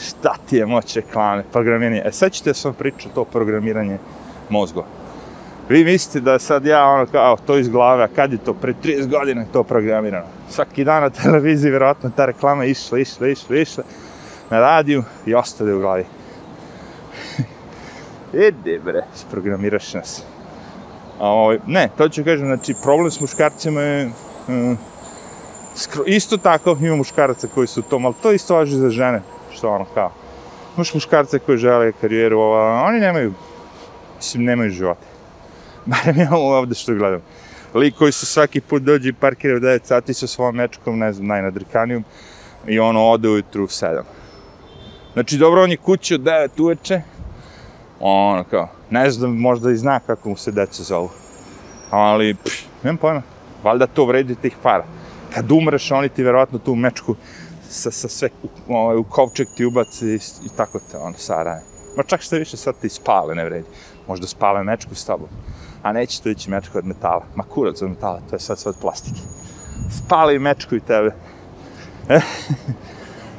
šta 0.00 0.34
ti 0.48 0.56
je 0.56 0.66
moć 0.66 0.96
reklame, 0.96 1.44
programiranje. 1.52 2.02
E 2.04 2.12
sad 2.12 2.32
ćete 2.32 2.54
sam 2.54 2.74
pričati 2.74 3.14
to 3.14 3.24
programiranje 3.24 3.98
mozgova. 4.50 4.86
Vi 5.68 5.84
mislite 5.84 6.20
da 6.20 6.38
sad 6.38 6.66
ja 6.66 6.86
ono 6.86 7.06
kao 7.06 7.36
to 7.46 7.58
iz 7.58 7.68
glave, 7.68 8.04
a 8.04 8.08
kad 8.08 8.32
je 8.32 8.38
to? 8.38 8.54
Pre 8.54 8.74
30 8.84 9.10
godina 9.10 9.40
je 9.40 9.52
to 9.52 9.62
programirano. 9.62 10.26
Svaki 10.50 10.84
dan 10.84 11.02
na 11.02 11.10
televiziji 11.10 11.70
vjerojatno 11.70 12.10
ta 12.16 12.26
reklama 12.26 12.64
išla, 12.64 12.98
išla, 12.98 13.28
išla, 13.28 13.56
išla 13.56 13.84
na 14.50 14.60
radiju 14.60 15.02
i 15.26 15.34
ostade 15.34 15.74
u 15.74 15.80
glavi. 15.80 16.04
Ede 18.46 18.78
bre, 18.84 19.02
sprogramiraš 19.14 19.94
nas. 19.94 20.22
A, 21.18 21.28
ovaj, 21.28 21.58
ne, 21.66 21.88
to 21.98 22.08
ću 22.08 22.24
kažem, 22.24 22.46
znači 22.46 22.74
problem 22.82 23.10
s 23.10 23.20
muškarcima 23.20 23.80
je 23.80 24.10
um, 24.48 24.78
skro, 25.76 26.04
isto 26.06 26.36
tako 26.36 26.76
ima 26.80 26.96
muškaraca 26.96 27.48
koji 27.54 27.66
su 27.66 27.82
to, 27.82 28.00
ali 28.04 28.14
to 28.22 28.32
isto 28.32 28.54
važi 28.54 28.76
za 28.76 28.90
žene, 28.90 29.22
što 29.56 29.70
ono 29.70 29.84
kao. 29.94 30.12
Imaš 30.76 30.94
muškarce 30.94 31.38
koji 31.38 31.58
žele 31.58 31.92
karijeru, 31.92 32.38
ova, 32.38 32.82
oni 32.82 33.00
nemaju, 33.00 33.32
mislim, 34.16 34.44
nemaju 34.44 34.70
života. 34.70 35.06
Barem 35.86 36.18
ja 36.18 36.28
ovde 36.32 36.74
što 36.74 36.94
gledam. 36.94 37.20
Lik 37.74 37.94
koji 37.94 38.12
se 38.12 38.26
svaki 38.26 38.60
put 38.60 38.82
dođe 38.82 39.08
i 39.08 39.12
parkira 39.12 39.56
u 39.56 39.60
9 39.60 39.80
sati 39.84 40.14
sa 40.14 40.26
svojom 40.26 40.56
mečkom, 40.56 40.98
ne 40.98 41.12
znam, 41.12 41.26
najnadrkanijom, 41.26 42.04
i 42.66 42.78
ono 42.78 43.04
ode 43.04 43.28
ujutru 43.28 43.64
u 43.64 43.66
7. 43.66 44.02
Znači, 45.12 45.36
dobro, 45.36 45.62
on 45.62 45.70
je 45.70 45.76
kući 45.76 46.14
od 46.14 46.20
9 46.20 46.60
uveče, 46.60 47.00
ono 48.00 48.44
kao, 48.44 48.68
ne 48.90 49.10
znam, 49.10 49.36
možda 49.36 49.70
i 49.70 49.76
zna 49.76 50.00
kako 50.00 50.28
mu 50.28 50.36
se 50.36 50.52
deca 50.52 50.82
zovu. 50.82 51.10
Ali, 51.90 52.34
pff, 52.34 52.64
nemam 52.82 52.96
pojma, 52.96 53.22
valjda 53.62 53.86
to 53.86 54.04
vredi 54.04 54.34
tih 54.34 54.56
para. 54.62 54.84
Kad 55.34 55.52
umreš, 55.52 55.90
oni 55.90 56.08
ti 56.08 56.22
verovatno 56.22 56.58
tu 56.58 56.74
mečku 56.74 57.14
sa, 57.68 57.90
sa 57.90 58.08
sve 58.08 58.28
u, 58.68 58.74
ovaj, 58.74 58.96
u 58.96 59.04
kovčeg 59.04 59.48
ti 59.56 59.64
ubaci 59.64 60.06
i, 60.06 60.16
i 60.16 60.48
tako 60.56 60.78
te 60.90 60.98
ono 60.98 61.18
saraje. 61.18 61.62
Ma 61.96 62.02
čak 62.02 62.20
što 62.20 62.36
više 62.36 62.56
sad 62.56 62.74
ti 62.80 62.88
spale 62.88 63.34
ne 63.34 63.44
vredi. 63.44 63.66
Možda 64.08 64.26
spale 64.26 64.64
mečku 64.64 64.94
s 64.94 65.04
tobom. 65.04 65.28
A 65.82 65.92
neće 65.92 66.22
to 66.22 66.28
ići 66.28 66.50
mečku 66.50 66.78
od 66.78 66.86
metala. 66.86 67.24
Ma 67.34 67.44
kurac 67.44 67.82
od 67.82 67.90
metala, 67.90 68.20
to 68.30 68.36
je 68.36 68.40
sad 68.40 68.58
sve 68.58 68.70
od 68.70 68.76
plastike. 68.80 69.20
Spali 69.90 70.38
mečku 70.38 70.74
i 70.74 70.80
tebe. 70.80 71.14
Eh. 72.08 72.20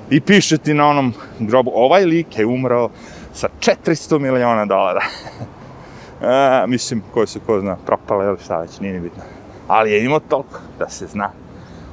I 0.10 0.22
piše 0.22 0.58
ti 0.58 0.74
na 0.74 0.88
onom 0.88 1.14
grobu, 1.40 1.72
ovaj 1.76 2.06
lik 2.06 2.40
je 2.40 2.46
umrao 2.46 2.90
sa 3.34 3.48
400 3.60 4.20
miliona 4.20 4.66
dolara. 4.66 5.02
e, 6.64 6.68
mislim, 6.68 7.04
koji 7.14 7.28
su, 7.28 7.40
ko 7.46 7.60
zna, 7.60 7.78
propale 7.86 8.26
ili 8.26 8.38
šta 8.44 8.58
već, 8.58 8.80
nije 8.80 8.94
ni 8.94 9.00
bitno. 9.00 9.24
Ali 9.68 9.92
je 9.92 10.06
imao 10.06 10.20
toliko 10.20 10.60
da 10.80 10.90
se 10.90 11.08
zna. 11.08 11.32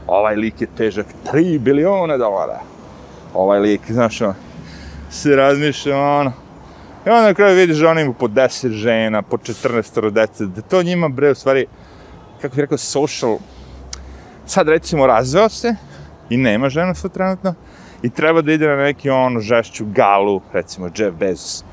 Ovaj 0.07 0.37
lik 0.37 0.61
je 0.61 0.67
težak 0.77 1.07
3 1.33 1.59
biliona 1.59 2.17
dolara. 2.17 2.61
Ovaj 3.35 3.61
lik, 3.61 3.81
znaš, 3.88 4.21
on, 4.21 4.35
se 5.11 5.37
razmišlja, 5.37 5.99
ono, 5.99 6.33
I 7.07 7.11
onda 7.11 7.23
na 7.23 7.35
kraju 7.35 7.57
vidiš 7.57 7.79
da 7.79 7.88
oni 7.88 8.01
imaju 8.01 8.14
po 8.19 8.29
10 8.29 8.69
žena, 8.69 9.23
po 9.23 9.37
14 9.37 10.11
dece, 10.11 10.47
da 10.47 10.62
to 10.62 10.83
njima, 10.83 11.09
bre, 11.09 11.31
u 11.31 11.35
stvari, 11.35 11.67
kako 12.40 12.55
bih 12.55 12.61
rekao, 12.61 12.79
social, 12.79 13.37
sad 14.47 14.69
recimo 14.69 15.07
razveo 15.07 15.49
se 15.49 15.75
i 16.31 16.37
nema 16.37 16.69
žena 16.69 16.95
su 16.95 17.09
trenutno, 17.09 17.55
i 18.03 18.11
treba 18.11 18.43
da 18.43 18.53
ide 18.53 18.69
na 18.69 18.77
neki 18.77 19.11
ono 19.11 19.40
žešću 19.40 19.85
galu, 19.87 20.40
recimo 20.53 20.87
Jeff 20.97 21.17
Bezos, 21.17 21.64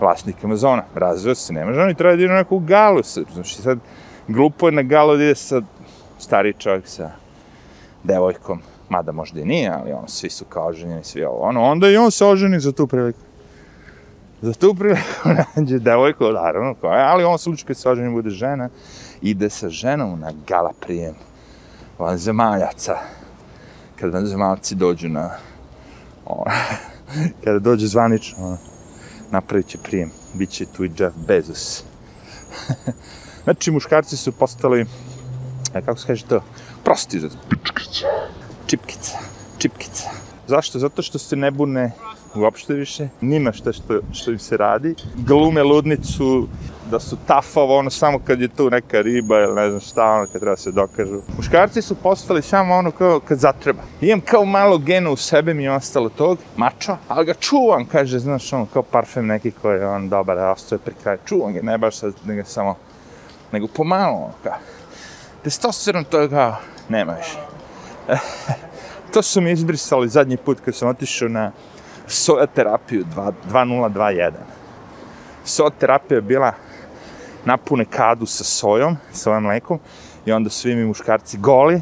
vlasnik 0.00 0.44
Amazona, 0.44 0.84
razveo 0.94 1.34
se, 1.34 1.52
nema 1.52 1.72
žena 1.72 1.90
i 1.90 1.94
treba 1.94 2.16
da 2.16 2.22
ide 2.22 2.32
na 2.32 2.38
neku 2.38 2.58
galu, 2.58 3.02
znači 3.34 3.62
sad 3.62 3.78
glupo 4.28 4.68
je 4.68 4.72
na 4.72 4.82
galu 4.82 5.16
da 5.16 5.22
ide 5.22 5.34
sa 5.34 5.62
stari 6.18 6.54
čovjek 6.58 6.88
sa 6.88 7.10
devojkom, 8.04 8.60
mada 8.88 9.12
možda 9.12 9.40
i 9.40 9.44
nije, 9.44 9.70
ali 9.70 9.92
ono, 9.92 10.08
svi 10.08 10.30
su 10.30 10.44
kao 10.44 10.66
oženjeni, 10.66 11.04
svi 11.04 11.24
ovo, 11.24 11.40
ono, 11.40 11.62
onda 11.62 11.88
i 11.88 11.96
on 11.96 12.10
se 12.10 12.24
oženi 12.24 12.60
za 12.60 12.72
tu 12.72 12.86
priliku. 12.86 13.18
Za 14.42 14.52
tu 14.52 14.74
priliku 14.74 15.28
nađe 15.56 15.78
devojku, 15.78 16.24
naravno, 16.24 16.74
koja, 16.74 17.08
ali 17.12 17.24
on 17.24 17.38
slučaj 17.38 17.66
kad 17.66 17.76
se 17.76 17.88
oženi 17.88 18.10
bude 18.10 18.30
žena, 18.30 18.68
ide 19.22 19.50
sa 19.50 19.68
ženom 19.68 20.20
na 20.20 20.32
gala 20.48 20.72
prijem 20.80 21.14
vanzemaljaca, 21.98 22.98
kad 23.96 24.12
vanzemalci 24.12 24.74
dođu 24.74 25.08
na 25.08 25.30
ono, 26.26 26.44
kada 27.44 27.58
dođe 27.58 27.86
zvanično, 27.86 28.46
ono, 28.46 28.58
napravit 29.30 29.66
će 29.66 29.78
prijem, 29.78 30.10
bit 30.34 30.50
će 30.50 30.66
tu 30.66 30.84
i 30.84 30.90
Jeff 30.98 31.16
Bezos. 31.26 31.84
znači, 33.44 33.70
muškarci 33.70 34.16
su 34.16 34.32
postali, 34.32 34.86
e, 35.74 35.82
kako 35.82 35.98
se 35.98 36.06
kaže 36.06 36.24
to, 36.24 36.40
prosti 36.88 37.20
za 37.20 37.28
pičkića, 37.48 38.06
čipkica, 38.66 39.18
čipkica. 39.58 40.10
Zašto? 40.46 40.78
Zato 40.78 41.02
što 41.02 41.18
se 41.18 41.36
ne 41.36 41.50
bune 41.50 41.90
uopšte 42.34 42.74
više, 42.74 43.08
nima 43.20 43.52
šta 43.52 43.72
što, 43.72 44.00
što 44.12 44.30
im 44.30 44.38
se 44.38 44.56
radi. 44.56 44.94
Glume 45.16 45.62
ludnicu, 45.62 46.48
da 46.90 47.00
su 47.00 47.16
tafavo, 47.26 47.78
ono 47.78 47.90
samo 47.90 48.18
kad 48.24 48.40
je 48.40 48.48
tu 48.48 48.70
neka 48.70 49.00
riba 49.00 49.40
ili 49.40 49.54
ne 49.54 49.68
znam 49.68 49.80
šta, 49.80 50.04
ono 50.04 50.26
kad 50.32 50.40
treba 50.40 50.56
se 50.56 50.72
dokažu. 50.72 51.20
Muškarci 51.36 51.82
su 51.82 51.94
postali 51.94 52.42
samo 52.42 52.74
ono 52.74 52.90
kao 52.90 53.20
kad 53.20 53.38
zatreba. 53.38 53.82
Imam 54.00 54.20
kao 54.20 54.44
malo 54.44 54.78
gena 54.78 55.10
u 55.10 55.16
sebe 55.16 55.54
mi 55.54 55.64
je 55.64 55.72
ostalo 55.72 56.08
tog, 56.08 56.38
mačo, 56.56 56.96
ali 57.08 57.26
ga 57.26 57.34
čuvam, 57.34 57.84
kaže, 57.84 58.18
znaš, 58.18 58.52
ono 58.52 58.66
kao 58.66 58.82
parfem 58.82 59.26
neki 59.26 59.50
koji 59.50 59.78
je 59.80 59.88
on 59.88 60.08
dobar, 60.08 60.38
a 60.38 60.52
ostaje 60.52 60.78
pri 60.78 60.94
kraju. 61.02 61.18
Čuvam 61.24 61.52
ga, 61.52 61.62
ne 61.62 61.78
baš 61.78 61.96
sad, 61.96 62.14
nego 62.24 62.44
samo, 62.44 62.76
nego 63.52 63.66
pomalo, 63.66 64.16
ono 64.16 64.34
kao. 64.42 64.77
Testosteron 65.42 66.04
to 66.04 66.28
nema 66.88 67.12
više. 67.12 67.38
to 69.12 69.22
su 69.22 69.40
mi 69.40 69.52
izbrisali 69.52 70.08
zadnji 70.08 70.36
put 70.36 70.60
kad 70.64 70.74
sam 70.74 70.88
otišao 70.88 71.28
na 71.28 71.52
soja 72.06 72.46
terapiju 72.46 73.04
2021. 73.50 74.30
Soja 75.44 75.70
terapija 75.70 76.16
je 76.16 76.22
bila 76.22 76.52
napune 77.44 77.84
kadu 77.84 78.26
sa 78.26 78.44
sojom, 78.44 78.96
sa 79.12 79.30
ovim 79.30 79.42
mlekom, 79.42 79.78
i 80.26 80.32
onda 80.32 80.50
svi 80.50 80.74
mi 80.74 80.84
muškarci 80.84 81.38
goli, 81.38 81.80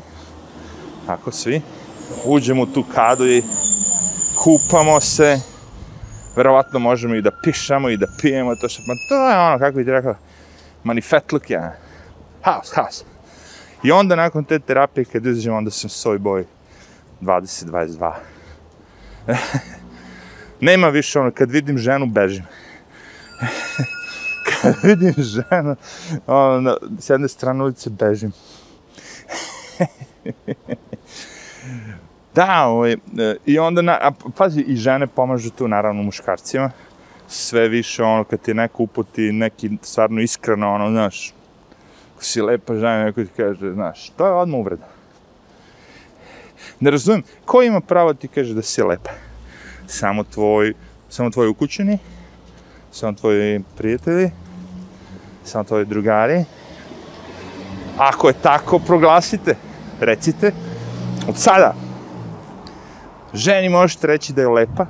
tako 1.07 1.33
svi, 1.33 1.63
uđemo 2.25 2.63
u 2.63 2.67
tu 2.67 2.85
kadu 2.95 3.27
i 3.27 3.43
kupamo 4.45 5.01
se, 5.01 5.41
verovatno 6.37 6.79
možemo 6.79 7.15
i 7.15 7.23
da 7.23 7.31
pišamo 7.43 7.89
i 7.89 7.97
da 7.97 8.07
pijemo, 8.21 8.55
to 8.55 8.69
što, 8.69 8.83
ma 8.87 8.95
to 9.09 9.29
je 9.29 9.39
ono, 9.39 9.59
kako 9.59 9.77
bi 9.77 9.85
ti 9.85 9.91
rekao, 9.91 10.15
manifetluk 10.85 11.51
je, 11.51 11.79
haos, 12.43 12.73
haos. 12.75 13.05
I 13.83 13.93
onda 13.93 14.17
nakon 14.17 14.45
te 14.45 14.59
terapije, 14.59 15.05
kad 15.05 15.27
izađemo, 15.27 15.57
onda 15.57 15.71
sam 15.71 15.91
soj 15.91 16.19
boj 16.19 16.45
20-22. 17.21 18.13
Nema 20.61 20.89
više 20.89 21.21
ono, 21.21 21.31
kad 21.31 21.51
vidim 21.51 21.79
ženu, 21.79 22.07
bežim. 22.07 22.45
kad 24.63 24.75
vidim 24.83 25.15
ženu, 25.17 25.77
ono, 26.27 26.77
s 26.99 27.11
jedne 27.11 27.29
strane 27.29 27.65
ulice, 27.65 27.91
bežim. 27.91 28.33
da, 32.35 32.67
ovaj, 32.67 32.93
e, 32.93 32.97
i 33.47 33.59
onda, 33.59 33.83
na, 33.83 33.93
a, 33.93 34.11
pazi, 34.37 34.61
i 34.61 34.77
žene 34.77 35.07
pomažu 35.07 35.51
tu, 35.51 35.69
naravno, 35.69 36.03
muškarcima. 36.03 36.71
Sve 37.29 37.69
više, 37.69 38.03
ono, 38.03 38.25
kad 38.25 38.41
ti 38.41 38.55
neko 38.55 38.83
uputi 38.83 39.33
neki 39.33 39.71
stvarno 39.83 40.21
iskreno, 40.21 40.75
ono, 40.75 40.91
znaš, 40.91 41.35
ako 42.17 42.25
si 42.25 42.43
lepa 42.43 42.75
žena, 42.75 43.05
neko 43.05 43.25
ti 43.25 43.31
kaže, 43.37 43.73
znaš, 43.73 44.11
to 44.17 44.27
je 44.27 44.33
odmah 44.33 44.61
uvreda. 44.61 44.89
Ne 46.81 46.91
razumijem, 46.91 47.23
ko 47.45 47.63
ima 47.63 47.81
pravo 47.81 48.15
ti 48.15 48.29
kaže 48.29 48.55
da 48.55 48.63
si 48.63 48.83
lepa? 48.83 49.13
samo 49.87 50.25
tvoj, 50.25 50.75
samo 51.09 51.31
tvoji 51.31 51.49
ukućeni, 51.49 51.99
samo 52.93 53.13
tvoji 53.13 53.61
prijatelji, 53.77 54.31
samo 55.45 55.65
tvoji 55.65 55.85
drugari. 55.85 56.45
Ako 57.99 58.29
je 58.29 58.35
tako, 58.43 58.79
proglasite, 58.79 59.57
recite. 60.01 60.53
Od 61.29 61.37
sada, 61.37 61.75
ženi 63.35 63.69
možete 63.69 64.07
reći 64.07 64.33
da 64.33 64.43
je 64.43 64.49
lepa, 64.49 64.87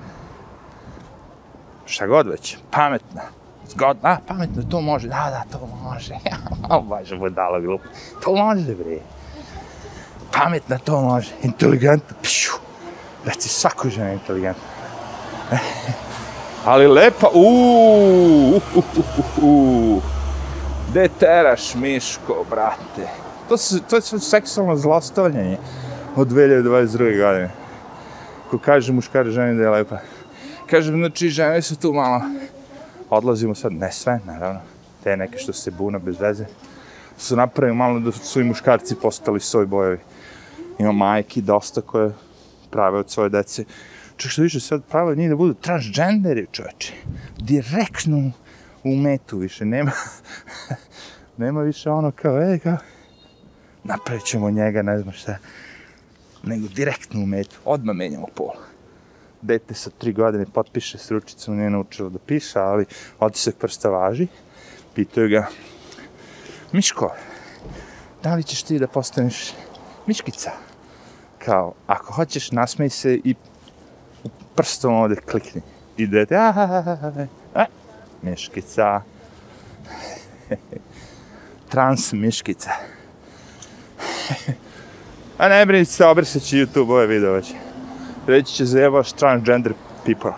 šta 1.86 2.06
god 2.06 2.26
već, 2.26 2.56
pametna, 2.70 3.22
zgodna, 3.70 4.10
a, 4.10 4.18
pametno, 4.26 4.62
to 4.70 4.80
može, 4.80 5.08
da, 5.08 5.30
da, 5.30 5.58
to 5.58 5.68
može, 5.82 6.14
o, 6.70 6.80
baš 6.80 7.12
budala 7.18 7.60
glupo, 7.60 7.84
to 8.24 8.34
može, 8.36 8.74
bre, 8.74 8.98
pametna, 10.32 10.78
to 10.78 11.00
može, 11.00 11.30
inteligentna, 11.42 12.16
pšu, 12.22 12.52
reci 13.24 13.48
svako 13.48 13.88
žena 13.88 14.12
inteligentna, 14.12 14.62
Ali 16.66 16.86
lepa, 16.86 17.30
uuu, 17.34 18.56
uh, 18.56 18.62
uh, 18.76 20.02
uh, 20.94 21.10
teraš, 21.18 21.74
Miško, 21.74 22.44
brate? 22.50 23.08
To, 23.48 23.56
su, 23.56 23.80
to 23.90 23.96
je 23.96 24.02
sve 24.02 24.18
seksualno 24.18 24.76
zlostavljanje 24.76 25.58
od 26.16 26.28
2022. 26.28 26.98
godine. 26.98 27.50
Ko 28.50 28.58
kaže 28.58 28.92
muškar 28.92 29.26
ženi 29.26 29.56
da 29.56 29.62
je 29.62 29.70
lepa. 29.70 29.98
Kažem, 30.70 30.94
znači, 30.94 31.28
žene 31.28 31.62
su 31.62 31.76
tu 31.76 31.92
malo. 31.92 32.20
Odlazimo 33.10 33.54
sad, 33.54 33.72
ne 33.72 33.92
sve, 33.92 34.20
naravno. 34.26 34.60
Te 35.04 35.16
neke 35.16 35.38
što 35.38 35.52
se 35.52 35.70
buna 35.70 35.98
bez 35.98 36.20
veze. 36.20 36.46
Su 37.18 37.36
napravili 37.36 37.76
malo 37.76 38.00
da 38.00 38.12
su 38.12 38.40
i 38.40 38.44
muškarci 38.44 38.94
postali 38.94 39.40
svoj 39.40 39.66
bojevi. 39.66 39.98
Ima 40.78 40.92
majki 40.92 41.42
dosta 41.42 41.80
koje 41.80 42.12
prave 42.70 42.98
od 42.98 43.10
svoje 43.10 43.28
dece. 43.28 43.64
Čak 44.16 44.30
što 44.30 44.42
više 44.42 44.60
sad 44.60 44.84
prave 44.84 45.10
od 45.10 45.18
njih 45.18 45.28
da 45.28 45.36
budu 45.36 45.54
transgenderi, 45.54 46.46
čovječe. 46.52 46.92
Direktno 47.38 48.32
u 48.84 48.96
metu 48.96 49.38
više. 49.38 49.64
Nema, 49.64 49.92
nema 51.36 51.62
više 51.62 51.90
ono 51.90 52.10
kao, 52.10 52.42
ej, 52.42 52.58
kao, 52.58 52.76
napravit 53.84 54.24
ćemo 54.24 54.50
njega, 54.50 54.82
ne 54.82 54.98
znam 54.98 55.14
šta. 55.14 55.36
Nego 56.42 56.68
direktno 56.68 57.20
u 57.20 57.26
metu. 57.26 57.56
Odmah 57.64 57.96
menjamo 57.96 58.26
pol. 58.34 58.52
Dete 59.42 59.74
sa 59.74 59.90
tri 59.90 60.12
godine 60.12 60.46
potpiše 60.54 60.98
s 60.98 61.10
ručicom, 61.10 61.56
nije 61.56 61.70
naučilo 61.70 62.08
da 62.10 62.18
piše, 62.18 62.58
ali 62.58 62.86
otisak 63.18 63.54
prsta 63.54 63.88
važi. 63.88 64.26
Pitaju 64.94 65.28
ga, 65.28 65.46
Miško, 66.72 67.14
da 68.22 68.34
li 68.34 68.42
ćeš 68.42 68.62
ti 68.62 68.78
da 68.78 68.86
postaneš 68.86 69.52
Miškica? 70.06 70.50
Kao, 71.38 71.74
ako 71.86 72.12
hoćeš, 72.12 72.50
nasmej 72.50 72.90
se 72.90 73.20
i 73.24 73.34
prstom 74.54 74.94
ovde 74.94 75.16
klikni. 75.16 75.62
I 75.96 76.06
dete, 76.06 76.36
a, 76.36 76.52
a, 76.56 76.82
a, 76.86 77.26
a, 77.54 77.64
Miškica. 78.22 79.02
Trans 81.70 82.12
Miškica. 82.12 82.70
A 85.38 85.48
ne 85.48 85.66
brinite 85.66 85.90
se, 85.90 86.04
obrisat 86.04 86.42
ću 86.42 86.56
YouTube 86.56 86.92
ove 86.92 87.06
video 87.06 87.32
već. 87.32 87.65
Reći 88.26 88.54
će 88.54 88.64
zajebaš 88.64 89.12
transgender 89.12 89.72
people. 90.06 90.32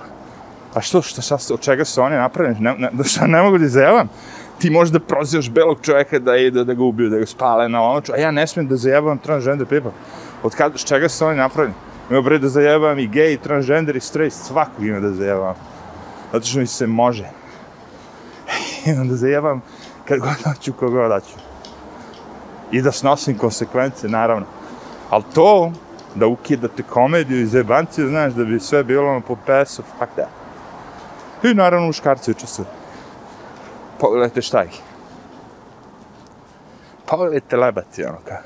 A 0.74 0.81
što, 0.81 1.03
što, 1.03 1.22
šta, 1.22 1.37
od 1.55 1.61
čega 1.61 1.85
su 1.85 2.03
oni 2.03 2.16
napravljeni? 2.16 2.61
Ne, 2.61 2.74
ne, 2.79 3.05
šta 3.05 3.27
ne 3.27 3.42
mogu 3.42 3.59
da 3.59 3.68
zajebam? 3.68 4.09
Ti 4.59 4.70
možeš 4.70 4.92
da 4.92 5.01
prozivaš 5.01 5.51
belog 5.51 5.79
čovjeka 5.83 6.18
da 6.18 6.37
ide, 6.37 6.64
da 6.64 6.74
ga 6.74 6.83
ubiju, 6.83 7.11
da 7.11 7.18
ga 7.18 7.27
spale 7.27 7.68
na 7.68 7.83
ono 7.83 8.03
a 8.14 8.16
ja 8.16 8.31
ne 8.31 8.46
smijem 8.46 8.68
da 8.68 8.77
zajebam 8.77 9.18
transgender 9.18 9.66
people. 9.66 9.90
Od 10.42 10.55
kada, 10.55 10.79
s 10.79 10.85
čega 10.85 11.09
su 11.09 11.27
oni 11.27 11.37
napravljeni? 11.37 11.74
Ima 12.11 12.20
bre 12.20 12.38
da 12.38 12.48
zajebam 12.48 12.98
i 12.98 13.09
gay, 13.09 13.35
i 13.35 13.37
transgender, 13.37 13.96
i 13.96 14.01
straight, 14.01 14.37
svakog 14.37 14.87
ima 14.87 15.01
da 15.01 15.12
zajebam. 15.12 15.55
Zato 16.33 16.46
što 16.46 16.59
mi 16.59 16.66
se 16.66 16.87
može. 16.87 17.29
Imam 18.87 19.09
da 19.09 19.16
zajebam 19.16 19.62
kad 20.05 20.18
god 20.18 20.42
hoću, 20.44 20.72
kogod 20.72 21.12
hoću. 21.12 21.37
I 22.72 22.83
da 22.83 22.92
snosim 22.92 23.38
konsekvence, 23.38 24.09
naravno. 24.09 24.46
Ali 25.11 25.24
to, 25.35 25.72
da 26.19 26.27
ukidate 26.27 26.83
komediju 26.83 27.41
i 27.41 27.47
zajebanciju, 27.47 28.09
znaš, 28.09 28.33
da 28.33 28.45
bi 28.45 28.61
sve 28.61 28.85
bilo 28.85 29.11
ono 29.11 29.21
po 29.21 29.37
pesu, 29.47 29.83
fuck 29.83 30.13
that. 30.13 30.29
I 31.43 31.55
naravno 31.55 31.87
muškarci 31.87 32.31
učestvuju. 32.31 32.67
Pogledajte 34.01 34.43
šta 34.43 34.65
ih. 34.65 34.81
Pogledajte 37.07 37.57
lebati, 37.57 38.05
ono 38.05 38.19
kao. 38.25 38.39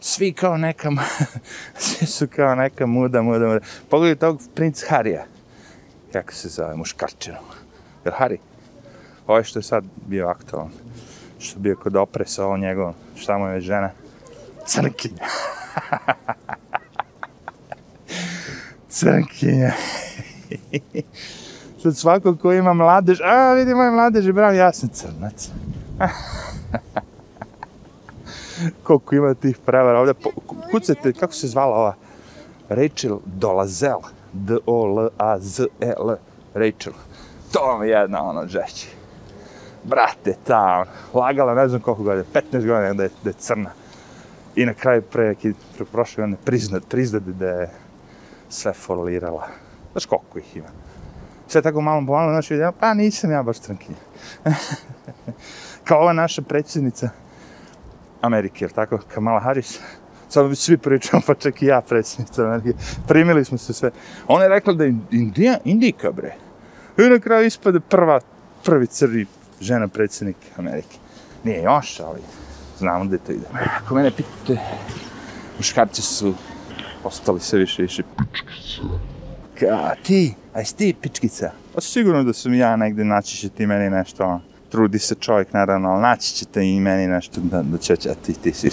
Svi 0.00 0.32
kao 0.32 0.56
neka, 0.56 0.90
svi 1.78 2.06
su 2.06 2.26
kao 2.36 2.54
neka 2.54 2.86
muda, 2.86 3.22
muda, 3.22 3.46
muda. 3.46 3.60
Pogledajte 3.90 4.20
tog 4.20 4.40
princ 4.54 4.84
Harija. 4.88 5.24
Kako 6.12 6.32
se 6.32 6.48
zove, 6.48 6.76
muškarčino. 6.76 7.38
Jel 8.04 8.12
li 8.12 8.18
Hari? 8.18 8.38
Ovo 9.26 9.42
što 9.42 9.58
je 9.58 9.62
sad 9.62 9.84
bio 10.06 10.28
aktualan. 10.28 10.70
Što 11.38 11.58
je 11.58 11.62
bio 11.62 11.76
kod 11.76 11.96
opresa, 11.96 12.44
ovo 12.44 12.56
njegovom, 12.56 12.94
šta 13.16 13.38
mu 13.38 13.46
je 13.46 13.60
žena? 13.60 13.90
Crnkinja. 14.66 15.26
Crnkinja. 18.88 19.72
Sad 21.82 21.96
svako 21.96 22.36
ko 22.36 22.52
ima 22.52 22.72
mladež, 22.72 23.20
a 23.20 23.52
vidi 23.52 23.74
moj 23.74 23.90
mladež, 23.90 24.30
bravo, 24.30 24.52
ja 24.52 24.72
sam 24.72 24.88
crnac. 24.88 25.50
Koliko 28.82 29.14
ima 29.14 29.34
tih 29.34 29.58
prevara 29.66 30.00
ovdje, 30.00 30.14
kucajte, 30.70 31.12
kako 31.12 31.32
se 31.32 31.48
zvala 31.48 31.76
ova? 31.76 31.94
Rachel 32.68 33.18
Dolazel. 33.24 33.98
D-O-L-A-Z-E-L. 34.32 36.16
Rachel. 36.54 36.92
To 37.52 37.60
vam 37.60 37.82
je 37.82 37.90
jedna 37.90 38.22
ono 38.22 38.46
žeći. 38.46 38.88
Brate, 39.84 40.36
ta, 40.44 40.62
ono, 40.64 41.20
lagala 41.24 41.54
ne 41.54 41.68
znam 41.68 41.80
koliko 41.80 42.02
godina, 42.02 42.24
15 42.34 42.42
godina 42.52 42.92
da 42.92 43.02
je, 43.02 43.10
da 43.24 43.30
je 43.30 43.34
crna. 43.38 43.70
I 44.56 44.66
na 44.66 44.74
kraju 44.74 45.02
pre, 45.02 45.28
neki, 45.28 45.52
pre 45.76 45.84
prošle 45.84 46.22
godine 46.22 46.36
priznat, 46.44 46.82
priznat 46.88 47.22
da 47.22 47.48
je 47.48 47.70
sve 48.48 48.72
folirala. 48.72 49.48
Znaš 49.92 50.06
koliko 50.06 50.38
ih 50.38 50.56
ima? 50.56 50.68
Sve 51.48 51.62
tako 51.62 51.80
malo 51.80 52.00
bolno, 52.00 52.30
znaš, 52.30 52.50
vidim, 52.50 52.70
pa 52.80 52.94
nisam 52.94 53.30
ja 53.30 53.42
baš 53.42 53.58
crnkinja. 53.58 53.98
Kao 55.84 56.00
ova 56.00 56.12
naša 56.12 56.42
predsjednica 56.42 57.08
Amerike, 58.20 58.64
jer 58.64 58.72
tako, 58.72 58.98
Kamala 59.14 59.40
Harris. 59.40 59.80
Samo 60.28 60.48
bi 60.48 60.56
svi 60.56 60.78
pričamo, 60.78 61.22
pa 61.26 61.34
čak 61.34 61.62
i 61.62 61.66
ja 61.66 61.80
predsjednica 61.80 62.44
Amerike. 62.44 62.78
Primili 63.08 63.44
smo 63.44 63.58
se 63.58 63.72
sve. 63.72 63.90
Ona 64.28 64.42
je 64.42 64.48
rekla 64.48 64.72
da 64.72 64.84
je 64.84 64.94
Indija, 65.10 65.58
Indika, 65.64 66.12
bre. 66.12 66.34
I 66.98 67.02
na 67.02 67.18
kraju 67.18 67.46
ispade 67.46 67.80
prva, 67.80 68.20
prvi 68.64 68.86
crni 68.86 69.26
žena 69.60 69.88
predsjednik 69.88 70.36
Amerike. 70.56 70.96
Nije 71.44 71.62
još, 71.62 72.00
ali 72.00 72.20
znamo 72.78 73.04
da 73.04 73.18
to 73.18 73.32
ide. 73.32 73.46
Ako 73.82 73.94
mene 73.94 74.10
pitate, 74.10 74.60
muškarci 75.58 76.02
su 76.02 76.34
postali 77.02 77.40
sve 77.40 77.58
više 77.58 77.82
više 77.82 78.02
Ka, 79.60 79.94
ti, 80.02 80.34
a 80.54 80.58
jesi 80.58 80.76
ti 80.76 80.94
pičkica? 81.00 81.50
Pa 81.74 81.80
sigurno 81.80 82.24
da 82.24 82.32
sam 82.32 82.54
ja 82.54 82.76
negde, 82.76 83.04
naći 83.04 83.36
će 83.36 83.48
ti 83.48 83.66
meni 83.66 83.90
nešto, 83.90 84.24
ono. 84.24 84.40
trudi 84.70 84.98
se 84.98 85.14
čovjek 85.14 85.52
naravno, 85.52 85.88
ali 85.88 86.02
naći 86.02 86.34
ćete 86.34 86.66
i 86.66 86.80
meni 86.80 87.06
nešto 87.06 87.40
da, 87.40 87.62
da 87.62 87.78
će 87.78 87.92
a 87.92 88.14
ti, 88.14 88.34
ti 88.34 88.52
si 88.52 88.70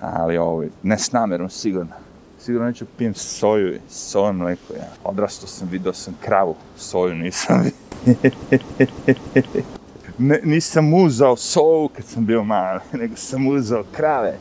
Ali 0.00 0.36
ovo, 0.38 0.64
ne 0.82 0.98
s 0.98 1.12
namerom, 1.12 1.50
sigurno. 1.50 1.92
Sigurno 2.40 2.66
neću 2.66 2.86
pijem 2.98 3.14
soju 3.14 3.74
i 3.74 3.80
soju 3.88 4.32
mleko, 4.32 4.74
ja. 4.74 4.88
Odrastao 5.04 5.48
sam, 5.48 5.68
vidio 5.68 5.92
sam 5.92 6.16
kravu, 6.20 6.56
soju 6.76 7.14
nisam 7.14 7.70
ne, 10.22 10.38
nisem 10.44 10.86
muzal 10.86 11.36
sov, 11.40 11.90
ker 11.96 12.06
sem 12.06 12.24
bil 12.26 12.44
mal, 12.46 12.80
nego 12.98 13.18
sem 13.20 13.42
muzal 13.42 13.84
krave. 13.94 14.36